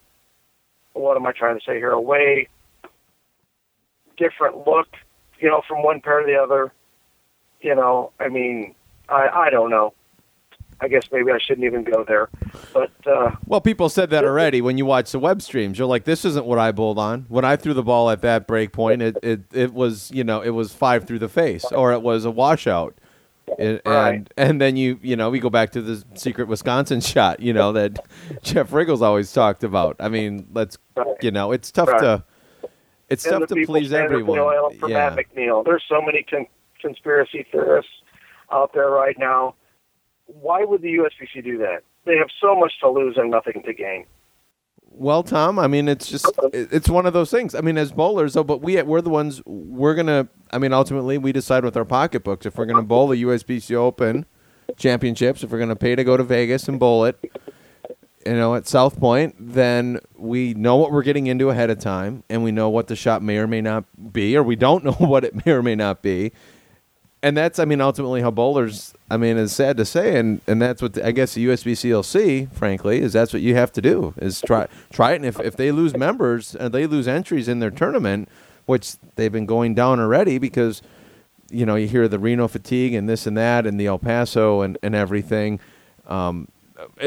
what 0.95 1.17
am 1.17 1.27
I 1.27 1.33
trying 1.33 1.59
to 1.59 1.65
say 1.65 1.77
here? 1.77 1.93
A 1.93 2.01
way 2.01 2.49
different 4.17 4.67
look, 4.67 4.89
you 5.39 5.49
know, 5.49 5.63
from 5.69 5.85
one 5.85 6.01
pair 6.01 6.21
to 6.21 6.27
the 6.27 6.37
other. 6.37 6.73
You 7.61 7.75
know, 7.75 8.13
I 8.19 8.29
mean, 8.29 8.75
I 9.09 9.29
I 9.29 9.51
don't 9.51 9.71
know. 9.71 9.95
I 10.81 10.89
guess 10.89 11.03
maybe 11.11 11.33
I 11.33 11.39
shouldn't 11.39 11.65
even 11.67 11.83
go 11.85 12.05
there. 12.05 12.29
But 12.73 12.91
uh, 13.07 13.33
well, 13.47 13.61
people 13.61 13.89
said 13.89 14.11
that 14.11 14.25
already 14.25 14.61
when 14.61 14.79
you 14.79 14.87
watch 14.87 15.11
the 15.13 15.19
web 15.19 15.43
streams. 15.43 15.79
You're 15.79 15.89
like, 15.89 16.05
this 16.05 16.25
isn't 16.25 16.47
what 16.47 16.59
I 16.59 16.71
bowled 16.73 16.99
on. 16.99 17.27
When 17.29 17.45
I 17.45 17.57
threw 17.57 17.75
the 17.75 17.83
ball 17.83 18.11
at 18.11 18.21
that 18.23 18.47
break 18.47 18.73
point, 18.73 19.03
it 19.03 19.17
it, 19.23 19.41
it 19.53 19.75
was 19.75 20.11
you 20.13 20.23
know 20.25 20.41
it 20.41 20.51
was 20.51 20.73
five 20.73 21.05
through 21.05 21.19
the 21.19 21.29
face, 21.29 21.65
or 21.73 21.93
it 21.93 22.03
was 22.03 22.25
a 22.25 22.31
washout. 22.31 22.97
And, 23.59 23.81
Right. 23.87 24.09
and 24.15 24.35
and 24.37 24.61
then 24.61 24.77
you 24.77 25.01
you 25.03 25.17
know 25.17 25.31
we 25.31 25.41
go 25.41 25.49
back 25.51 25.71
to 25.73 25.81
the 25.83 26.05
secret 26.15 26.49
Wisconsin 26.49 27.01
shot 27.15 27.41
you 27.41 27.55
know 27.55 27.73
that 27.73 27.99
Jeff 28.43 28.71
Richgels 28.71 29.01
always 29.01 29.33
talked 29.33 29.65
about. 29.65 29.97
I 30.01 30.09
mean, 30.09 30.47
let's 30.53 30.77
Right. 30.95 31.07
you 31.23 31.31
know 31.31 31.53
it's 31.53 31.73
tough 31.73 31.89
Right. 31.89 32.01
to 32.03 32.25
it's 33.09 33.25
and 33.25 33.41
tough 33.41 33.49
to 33.49 33.65
please 33.67 33.93
everyone. 33.93 34.39
oil 34.39 34.71
for 34.79 34.89
yeah. 34.91 35.09
Matt 35.11 35.19
McNiel. 35.35 35.65
There's 35.65 35.83
so 35.89 36.03
many 36.03 36.23
con- 36.25 36.47
conspiracy 36.81 37.47
theorists 37.51 37.91
out 38.53 38.73
there 38.75 38.91
right 38.91 39.19
now. 39.19 39.55
Why 40.29 40.65
would 40.65 40.83
the 40.83 40.97
USBC 40.97 41.43
do 41.43 41.59
that? 41.59 41.83
They 42.05 42.17
have 42.17 42.29
so 42.41 42.55
much 42.55 42.73
to 42.81 42.89
lose 42.89 43.17
and 43.17 43.31
nothing 43.31 43.63
to 43.65 43.73
gain. 43.73 44.07
Well, 44.91 45.23
Tom, 45.23 45.59
I 45.59 45.67
mean, 45.67 45.89
it's 45.89 46.09
just 46.09 46.31
it's 46.53 46.89
one 46.89 47.07
of 47.07 47.13
those 47.13 47.31
things. 47.31 47.55
I 47.55 47.61
mean, 47.61 47.77
as 47.77 47.93
bowlers, 47.93 48.35
though, 48.35 48.45
but 48.45 48.63
we 48.63 48.81
we're 48.83 49.01
the 49.01 49.11
ones 49.11 49.43
we're 49.47 49.95
gonna. 49.95 50.29
I 50.51 50.59
mean, 50.59 50.73
ultimately, 50.73 51.19
we 51.19 51.33
decide 51.33 51.65
with 51.65 51.77
our 51.77 51.85
pocketbooks 51.85 52.47
if 52.47 52.57
we're 52.57 52.67
gonna 52.67 52.83
bowl 52.83 53.09
the 53.09 53.23
USBC 53.23 53.75
Open 53.75 54.27
championships, 54.77 55.43
if 55.43 55.51
we're 55.51 55.59
gonna 55.59 55.77
pay 55.77 55.95
to 55.95 56.05
go 56.05 56.17
to 56.17 56.25
Vegas 56.25 56.69
and 56.69 56.81
bowl 56.81 57.05
it, 57.05 57.19
you 58.27 58.33
know, 58.33 58.55
at 58.55 58.67
South 58.67 58.99
Point, 58.99 59.37
then 59.39 60.01
we 60.17 60.55
know 60.55 60.77
what 60.77 60.91
we're 60.91 61.03
getting 61.03 61.27
into 61.27 61.51
ahead 61.51 61.71
of 61.71 61.79
time, 61.79 62.25
and 62.29 62.43
we 62.43 62.51
know 62.51 62.69
what 62.69 62.89
the 62.89 62.97
shot 62.97 63.23
may 63.23 63.39
or 63.39 63.47
may 63.47 63.61
not 63.61 63.85
be, 64.13 64.37
or 64.37 64.43
we 64.43 64.57
don't 64.57 64.85
know 64.85 64.93
what 64.93 65.25
it 65.25 65.47
may 65.47 65.53
or 65.53 65.63
may 65.63 65.75
not 65.75 66.03
be. 66.03 66.33
And 67.23 67.37
that's, 67.37 67.59
I 67.59 67.65
mean, 67.65 67.81
ultimately 67.81 68.21
how 68.21 68.31
bowlers. 68.31 68.95
I 69.11 69.17
mean, 69.17 69.39
it's 69.39 69.53
sad 69.53 69.77
to 69.79 69.85
say, 69.85 70.19
and, 70.19 70.41
and 70.47 70.63
that's 70.63 70.81
what 70.81 70.95
the, 70.95 71.05
I 71.05 71.11
guess 71.11 71.35
the 71.35 71.47
USBCLC, 71.47 72.53
frankly, 72.53 73.01
is 73.01 73.13
that's 73.13 73.33
what 73.33 73.43
you 73.43 73.57
have 73.57 73.73
to 73.73 73.83
do 73.83 74.15
is 74.19 74.41
try 74.41 74.69
try 74.93 75.13
it. 75.13 75.17
And 75.17 75.27
if, 75.27 75.41
if 75.41 75.57
they 75.57 75.73
lose 75.73 75.97
members 75.97 76.55
and 76.55 76.73
they 76.73 76.87
lose 76.87 77.09
entries 77.09 77.49
in 77.49 77.59
their 77.59 77.71
tournament, 77.71 78.29
which 78.67 78.97
they've 79.17 79.33
been 79.33 79.47
going 79.47 79.75
down 79.75 79.99
already 79.99 80.39
because, 80.39 80.81
you 81.51 81.67
know, 81.67 81.75
you 81.75 81.89
hear 81.89 82.07
the 82.07 82.21
Reno 82.21 82.47
fatigue 82.47 82.95
and 82.95 83.09
this 83.09 83.27
and 83.27 83.37
that 83.37 83.67
and 83.67 83.81
the 83.81 83.87
El 83.87 83.99
Paso 83.99 84.61
and, 84.61 84.79
and 84.83 84.95
everything. 84.95 85.59
Um, 86.07 86.49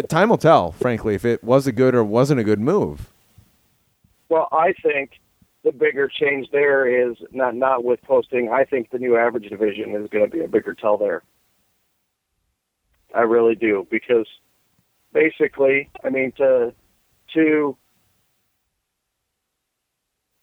time 0.10 0.30
will 0.30 0.38
tell, 0.38 0.74
frankly, 0.74 1.16
if 1.16 1.24
it 1.24 1.42
was 1.42 1.68
a 1.68 1.72
good 1.72 1.96
or 1.96 2.04
wasn't 2.04 2.40
a 2.40 2.44
good 2.44 2.60
move. 2.60 3.08
Well, 4.28 4.50
I 4.52 4.74
think 4.84 5.20
the 5.64 5.72
bigger 5.72 6.08
change 6.10 6.48
there 6.52 7.10
is 7.10 7.18
not 7.32 7.56
not 7.56 7.84
with 7.84 8.02
posting. 8.04 8.50
I 8.52 8.66
think 8.66 8.90
the 8.90 8.98
new 8.98 9.18
average 9.18 9.50
division 9.50 9.96
is 9.96 10.10
going 10.10 10.26
to 10.26 10.32
be 10.32 10.44
a 10.44 10.48
bigger 10.48 10.74
tell 10.74 10.98
there. 10.98 11.24
I 13.14 13.22
really 13.22 13.56
do 13.56 13.86
because 13.92 14.28
basically, 15.14 15.90
I 16.04 16.10
mean 16.10 16.32
to 16.38 16.74
to 17.36 17.78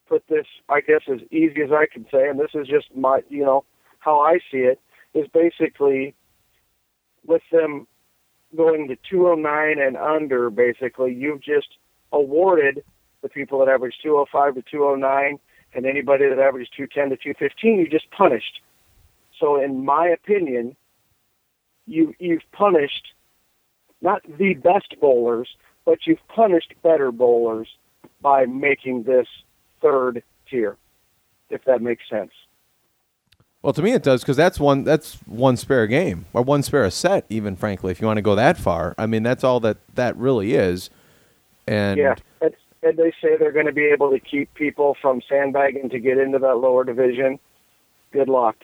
put 0.08 0.24
this, 0.28 0.46
I 0.68 0.80
guess, 0.80 1.02
as 1.12 1.20
easy 1.30 1.62
as 1.62 1.70
I 1.70 1.86
can 1.92 2.06
say, 2.10 2.28
and 2.28 2.40
this 2.40 2.50
is 2.54 2.66
just 2.66 2.86
my, 2.96 3.20
you 3.28 3.44
know, 3.44 3.64
how 3.98 4.20
I 4.20 4.38
see 4.50 4.58
it, 4.58 4.80
is 5.14 5.26
basically 5.32 6.14
with 7.26 7.42
them 7.52 7.86
going 8.56 8.88
to 8.88 8.96
209 9.10 9.78
and 9.78 9.96
under, 9.96 10.48
basically, 10.48 11.12
you've 11.12 11.42
just 11.42 11.68
awarded 12.12 12.82
the 13.22 13.28
people 13.28 13.58
that 13.60 13.68
average 13.68 13.98
205 14.02 14.54
to 14.54 14.62
209 14.62 15.38
and 15.74 15.86
anybody 15.86 16.28
that 16.28 16.38
averages 16.38 16.70
210 16.76 17.10
to 17.10 17.16
215, 17.16 17.78
you 17.78 17.88
just 17.88 18.10
punished. 18.10 18.60
So, 19.38 19.62
in 19.62 19.84
my 19.84 20.08
opinion, 20.08 20.76
you 21.86 22.14
you've 22.18 22.42
punished 22.52 23.12
not 24.00 24.22
the 24.38 24.54
best 24.54 24.94
bowlers, 25.00 25.48
but 25.84 26.06
you've 26.06 26.26
punished 26.28 26.74
better 26.82 27.10
bowlers 27.10 27.68
by 28.20 28.46
making 28.46 29.04
this 29.04 29.26
third 29.80 30.22
tier, 30.48 30.76
if 31.50 31.64
that 31.64 31.82
makes 31.82 32.08
sense. 32.08 32.32
Well, 33.62 33.72
to 33.72 33.82
me 33.82 33.92
it 33.92 34.02
does 34.02 34.22
because 34.22 34.36
that's 34.36 34.60
one 34.60 34.84
that's 34.84 35.14
one 35.26 35.56
spare 35.56 35.86
game 35.86 36.26
or 36.32 36.42
one 36.42 36.62
spare 36.62 36.88
set, 36.90 37.26
even 37.28 37.56
frankly, 37.56 37.90
if 37.90 38.00
you 38.00 38.06
want 38.06 38.18
to 38.18 38.22
go 38.22 38.34
that 38.34 38.56
far. 38.56 38.94
I 38.96 39.06
mean, 39.06 39.22
that's 39.22 39.42
all 39.42 39.60
that 39.60 39.78
that 39.94 40.16
really 40.16 40.54
is. 40.54 40.90
And 41.66 41.98
Yeah, 41.98 42.14
and, 42.82 42.90
and 42.90 42.98
they 42.98 43.12
say 43.22 43.36
they're 43.36 43.52
going 43.52 43.66
to 43.66 43.72
be 43.72 43.86
able 43.86 44.10
to 44.10 44.20
keep 44.20 44.52
people 44.54 44.96
from 45.00 45.20
sandbagging 45.28 45.90
to 45.90 45.98
get 45.98 46.18
into 46.18 46.38
that 46.38 46.56
lower 46.56 46.84
division. 46.84 47.38
Good 48.12 48.28
luck. 48.28 48.56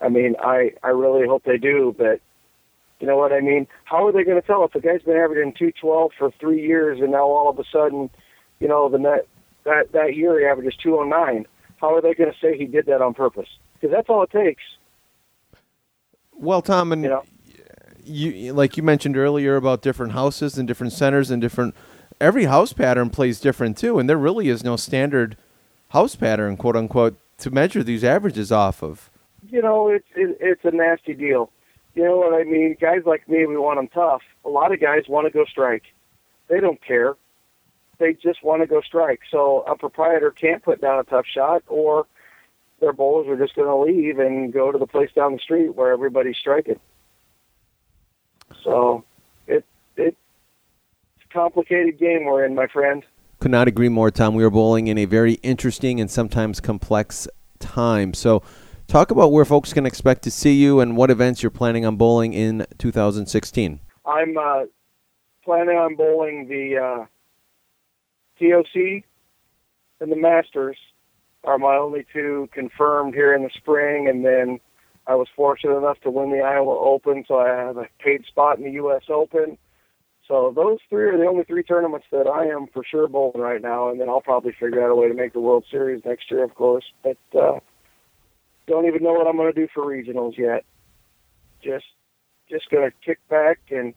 I 0.00 0.08
mean, 0.08 0.36
I 0.40 0.72
I 0.82 0.88
really 0.88 1.26
hope 1.26 1.44
they 1.44 1.58
do, 1.58 1.94
but 1.96 2.20
you 3.00 3.06
know 3.06 3.16
what 3.16 3.32
I 3.32 3.40
mean. 3.40 3.66
How 3.84 4.06
are 4.06 4.12
they 4.12 4.24
going 4.24 4.40
to 4.40 4.46
tell 4.46 4.64
if 4.64 4.72
the 4.72 4.80
guy's 4.80 5.02
been 5.02 5.16
averaging 5.16 5.54
two 5.58 5.72
twelve 5.80 6.12
for 6.18 6.30
three 6.40 6.66
years 6.66 7.00
and 7.00 7.10
now 7.12 7.24
all 7.24 7.48
of 7.48 7.58
a 7.58 7.64
sudden, 7.72 8.10
you 8.60 8.68
know, 8.68 8.88
the 8.88 8.98
net 8.98 9.26
that 9.64 9.92
that 9.92 10.14
year 10.16 10.38
he 10.38 10.46
averages 10.46 10.74
two 10.82 10.98
oh 10.98 11.04
nine? 11.04 11.46
How 11.76 11.94
are 11.94 12.00
they 12.00 12.14
going 12.14 12.32
to 12.32 12.38
say 12.40 12.56
he 12.58 12.66
did 12.66 12.86
that 12.86 13.00
on 13.00 13.14
purpose? 13.14 13.48
Because 13.74 13.94
that's 13.94 14.08
all 14.08 14.22
it 14.24 14.30
takes. 14.30 14.62
well, 16.32 16.62
Tom, 16.62 16.92
and 16.92 17.02
You 17.02 17.08
know. 17.08 17.22
you 18.04 18.52
like 18.52 18.76
you 18.76 18.82
mentioned 18.82 19.16
earlier 19.16 19.56
about 19.56 19.82
different 19.82 20.12
houses 20.12 20.58
and 20.58 20.66
different 20.66 20.92
centers 20.92 21.30
and 21.30 21.40
different 21.42 21.74
every 22.20 22.44
house 22.44 22.72
pattern 22.72 23.10
plays 23.10 23.40
different 23.40 23.76
too, 23.78 23.98
and 23.98 24.08
there 24.08 24.16
really 24.16 24.48
is 24.48 24.64
no 24.64 24.76
standard 24.76 25.36
house 25.90 26.16
pattern, 26.16 26.56
quote 26.56 26.76
unquote, 26.76 27.16
to 27.38 27.50
measure 27.50 27.82
these 27.82 28.04
averages 28.04 28.50
off 28.52 28.82
of. 28.82 29.10
you 29.48 29.62
know, 29.62 29.88
it's 29.88 30.08
it, 30.14 30.36
it's 30.40 30.64
a 30.64 30.70
nasty 30.70 31.14
deal. 31.14 31.50
You 31.94 32.04
know 32.04 32.16
what 32.16 32.34
I 32.34 32.44
mean? 32.44 32.76
Guys 32.80 33.02
like 33.06 33.28
me, 33.28 33.46
we 33.46 33.56
want 33.56 33.78
them 33.78 33.88
tough. 33.88 34.22
A 34.44 34.48
lot 34.48 34.72
of 34.72 34.80
guys 34.80 35.08
want 35.08 35.26
to 35.26 35.32
go 35.32 35.44
strike. 35.44 35.84
They 36.48 36.60
don't 36.60 36.80
care. 36.80 37.16
They 37.98 38.14
just 38.14 38.44
want 38.44 38.62
to 38.62 38.66
go 38.66 38.80
strike. 38.80 39.20
So 39.30 39.62
a 39.66 39.76
proprietor 39.76 40.30
can't 40.30 40.62
put 40.62 40.80
down 40.80 41.00
a 41.00 41.04
tough 41.04 41.26
shot, 41.26 41.64
or 41.66 42.06
their 42.80 42.92
bowlers 42.92 43.26
are 43.26 43.36
just 43.36 43.56
going 43.56 43.66
to 43.68 43.92
leave 43.92 44.18
and 44.20 44.52
go 44.52 44.70
to 44.70 44.78
the 44.78 44.86
place 44.86 45.10
down 45.12 45.32
the 45.32 45.38
street 45.40 45.74
where 45.74 45.90
everybody's 45.90 46.36
striking. 46.36 46.78
So 48.62 49.04
it 49.46 49.64
it 49.96 50.16
complicated 51.38 51.96
game 52.00 52.24
we're 52.24 52.44
in, 52.44 52.52
my 52.52 52.66
friend. 52.66 53.04
Could 53.38 53.52
not 53.52 53.68
agree 53.68 53.88
more, 53.88 54.10
Tom. 54.10 54.34
We 54.34 54.42
are 54.42 54.50
bowling 54.50 54.88
in 54.88 54.98
a 54.98 55.04
very 55.04 55.34
interesting 55.34 56.00
and 56.00 56.10
sometimes 56.10 56.58
complex 56.58 57.28
time. 57.60 58.12
So, 58.12 58.42
talk 58.88 59.12
about 59.12 59.30
where 59.30 59.44
folks 59.44 59.72
can 59.72 59.86
expect 59.86 60.22
to 60.22 60.32
see 60.32 60.54
you 60.54 60.80
and 60.80 60.96
what 60.96 61.12
events 61.12 61.40
you're 61.40 61.50
planning 61.50 61.86
on 61.86 61.94
bowling 61.94 62.32
in 62.32 62.66
2016. 62.78 63.78
I'm 64.04 64.36
uh, 64.36 64.64
planning 65.44 65.76
on 65.76 65.94
bowling 65.94 66.48
the 66.48 66.76
uh, 66.76 67.06
TOC 68.40 69.04
and 70.00 70.10
the 70.10 70.16
Masters 70.16 70.76
are 71.44 71.58
my 71.58 71.76
only 71.76 72.04
two 72.12 72.48
confirmed 72.52 73.14
here 73.14 73.32
in 73.32 73.44
the 73.44 73.50
spring, 73.56 74.08
and 74.08 74.24
then 74.24 74.58
I 75.06 75.14
was 75.14 75.28
fortunate 75.36 75.76
enough 75.78 76.00
to 76.00 76.10
win 76.10 76.32
the 76.32 76.40
Iowa 76.40 76.76
Open, 76.76 77.24
so 77.28 77.38
I 77.38 77.48
have 77.48 77.76
a 77.76 77.86
paid 78.00 78.24
spot 78.26 78.58
in 78.58 78.64
the 78.64 78.72
U.S. 78.72 79.02
Open. 79.08 79.56
So 80.28 80.52
those 80.54 80.78
three 80.90 81.04
are 81.04 81.16
the 81.16 81.24
only 81.24 81.44
three 81.44 81.62
tournaments 81.62 82.06
that 82.12 82.26
I 82.26 82.46
am 82.46 82.66
for 82.72 82.84
sure 82.84 83.08
bowling 83.08 83.40
right 83.40 83.62
now, 83.62 83.88
and 83.88 83.98
then 83.98 84.10
I'll 84.10 84.20
probably 84.20 84.52
figure 84.52 84.84
out 84.84 84.90
a 84.90 84.94
way 84.94 85.08
to 85.08 85.14
make 85.14 85.32
the 85.32 85.40
World 85.40 85.64
Series 85.70 86.04
next 86.04 86.30
year, 86.30 86.44
of 86.44 86.54
course. 86.54 86.84
But 87.02 87.16
uh, 87.34 87.60
don't 88.66 88.86
even 88.86 89.02
know 89.02 89.14
what 89.14 89.26
I'm 89.26 89.36
going 89.36 89.52
to 89.52 89.58
do 89.58 89.66
for 89.72 89.82
regionals 89.84 90.36
yet. 90.36 90.64
Just 91.64 91.86
just 92.50 92.68
going 92.70 92.88
to 92.88 92.94
kick 93.04 93.18
back 93.28 93.58
and 93.70 93.94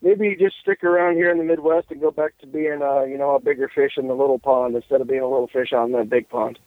maybe 0.00 0.34
just 0.38 0.56
stick 0.62 0.82
around 0.82 1.14
here 1.14 1.30
in 1.30 1.38
the 1.38 1.44
Midwest 1.44 1.90
and 1.90 2.00
go 2.00 2.10
back 2.10 2.36
to 2.38 2.46
being 2.46 2.80
uh, 2.82 3.02
you 3.02 3.18
know 3.18 3.34
a 3.34 3.40
bigger 3.40 3.70
fish 3.72 3.92
in 3.98 4.08
the 4.08 4.14
little 4.14 4.38
pond 4.38 4.74
instead 4.74 5.02
of 5.02 5.08
being 5.08 5.20
a 5.20 5.28
little 5.28 5.48
fish 5.48 5.74
on 5.74 5.92
the 5.92 6.04
big 6.04 6.28
pond. 6.30 6.58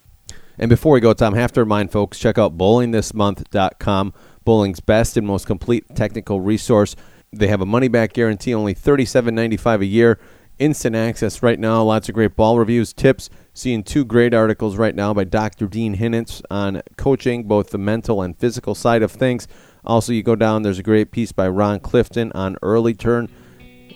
And 0.58 0.70
before 0.70 0.94
we 0.94 1.00
go, 1.02 1.14
Tom, 1.14 1.34
have 1.34 1.52
to 1.54 1.62
remind 1.62 1.92
folks 1.92 2.20
check 2.20 2.38
out 2.38 2.58
bowlingthismonth.com, 2.58 4.14
bowling's 4.46 4.80
best 4.80 5.18
and 5.18 5.26
most 5.26 5.48
complete 5.48 5.84
technical 5.96 6.40
resource. 6.40 6.96
They 7.32 7.48
have 7.48 7.62
a 7.62 7.66
money 7.66 7.88
back 7.88 8.14
guarantee, 8.14 8.54
only 8.54 8.74
$37.95 8.74 9.82
a 9.82 9.86
year. 9.86 10.20
Instant 10.58 10.96
access 10.96 11.44
right 11.44 11.60
now. 11.60 11.84
Lots 11.84 12.08
of 12.08 12.16
great 12.16 12.36
ball 12.38 12.58
reviews, 12.58 12.94
tips. 12.94 13.30
Seeing 13.54 13.84
two 13.84 14.06
great 14.06 14.34
articles 14.34 14.78
right 14.78 14.96
now 14.96 15.14
by 15.14 15.26
Dr. 15.26 15.68
Dean 15.68 15.98
Hinitz 15.98 16.42
on 16.50 16.82
coaching, 16.96 17.44
both 17.44 17.72
the 17.72 17.78
mental 17.78 18.22
and 18.22 18.38
physical 18.38 18.74
side 18.74 19.04
of 19.04 19.12
things. 19.12 19.48
Also, 19.84 20.14
you 20.14 20.24
go 20.24 20.36
down, 20.36 20.62
there's 20.62 20.80
a 20.80 20.84
great 20.84 21.12
piece 21.12 21.32
by 21.32 21.48
Ron 21.48 21.80
Clifton 21.82 22.32
on 22.34 22.56
early 22.62 22.94
turn. 22.94 23.30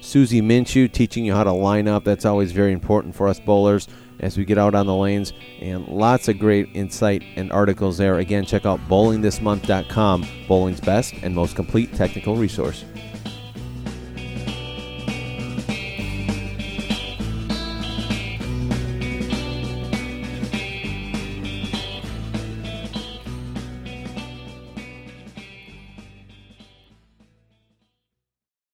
Susie 0.02 0.42
Minshew 0.42 0.92
teaching 0.92 1.26
you 1.26 1.34
how 1.34 1.44
to 1.44 1.52
line 1.52 1.88
up. 1.88 2.04
That's 2.04 2.26
always 2.26 2.52
very 2.52 2.72
important 2.74 3.16
for 3.16 3.28
us 3.28 3.40
bowlers. 3.40 3.88
as 4.22 4.38
we 4.38 4.44
get 4.44 4.58
out 4.58 4.76
on 4.76 4.86
the 4.86 4.94
lanes, 4.94 5.32
and 5.62 5.88
lots 5.88 6.28
of 6.28 6.38
great 6.38 6.68
insight 6.74 7.24
and 7.38 7.50
articles 7.54 7.98
there. 7.98 8.18
Again, 8.18 8.46
check 8.46 8.66
out 8.66 8.80
bowlingthismonth.com, 8.90 10.28
bowling's 10.46 10.82
best 10.82 11.14
and 11.24 11.34
most 11.34 11.56
complete 11.56 11.94
technical 11.96 12.36
resource. 12.36 12.84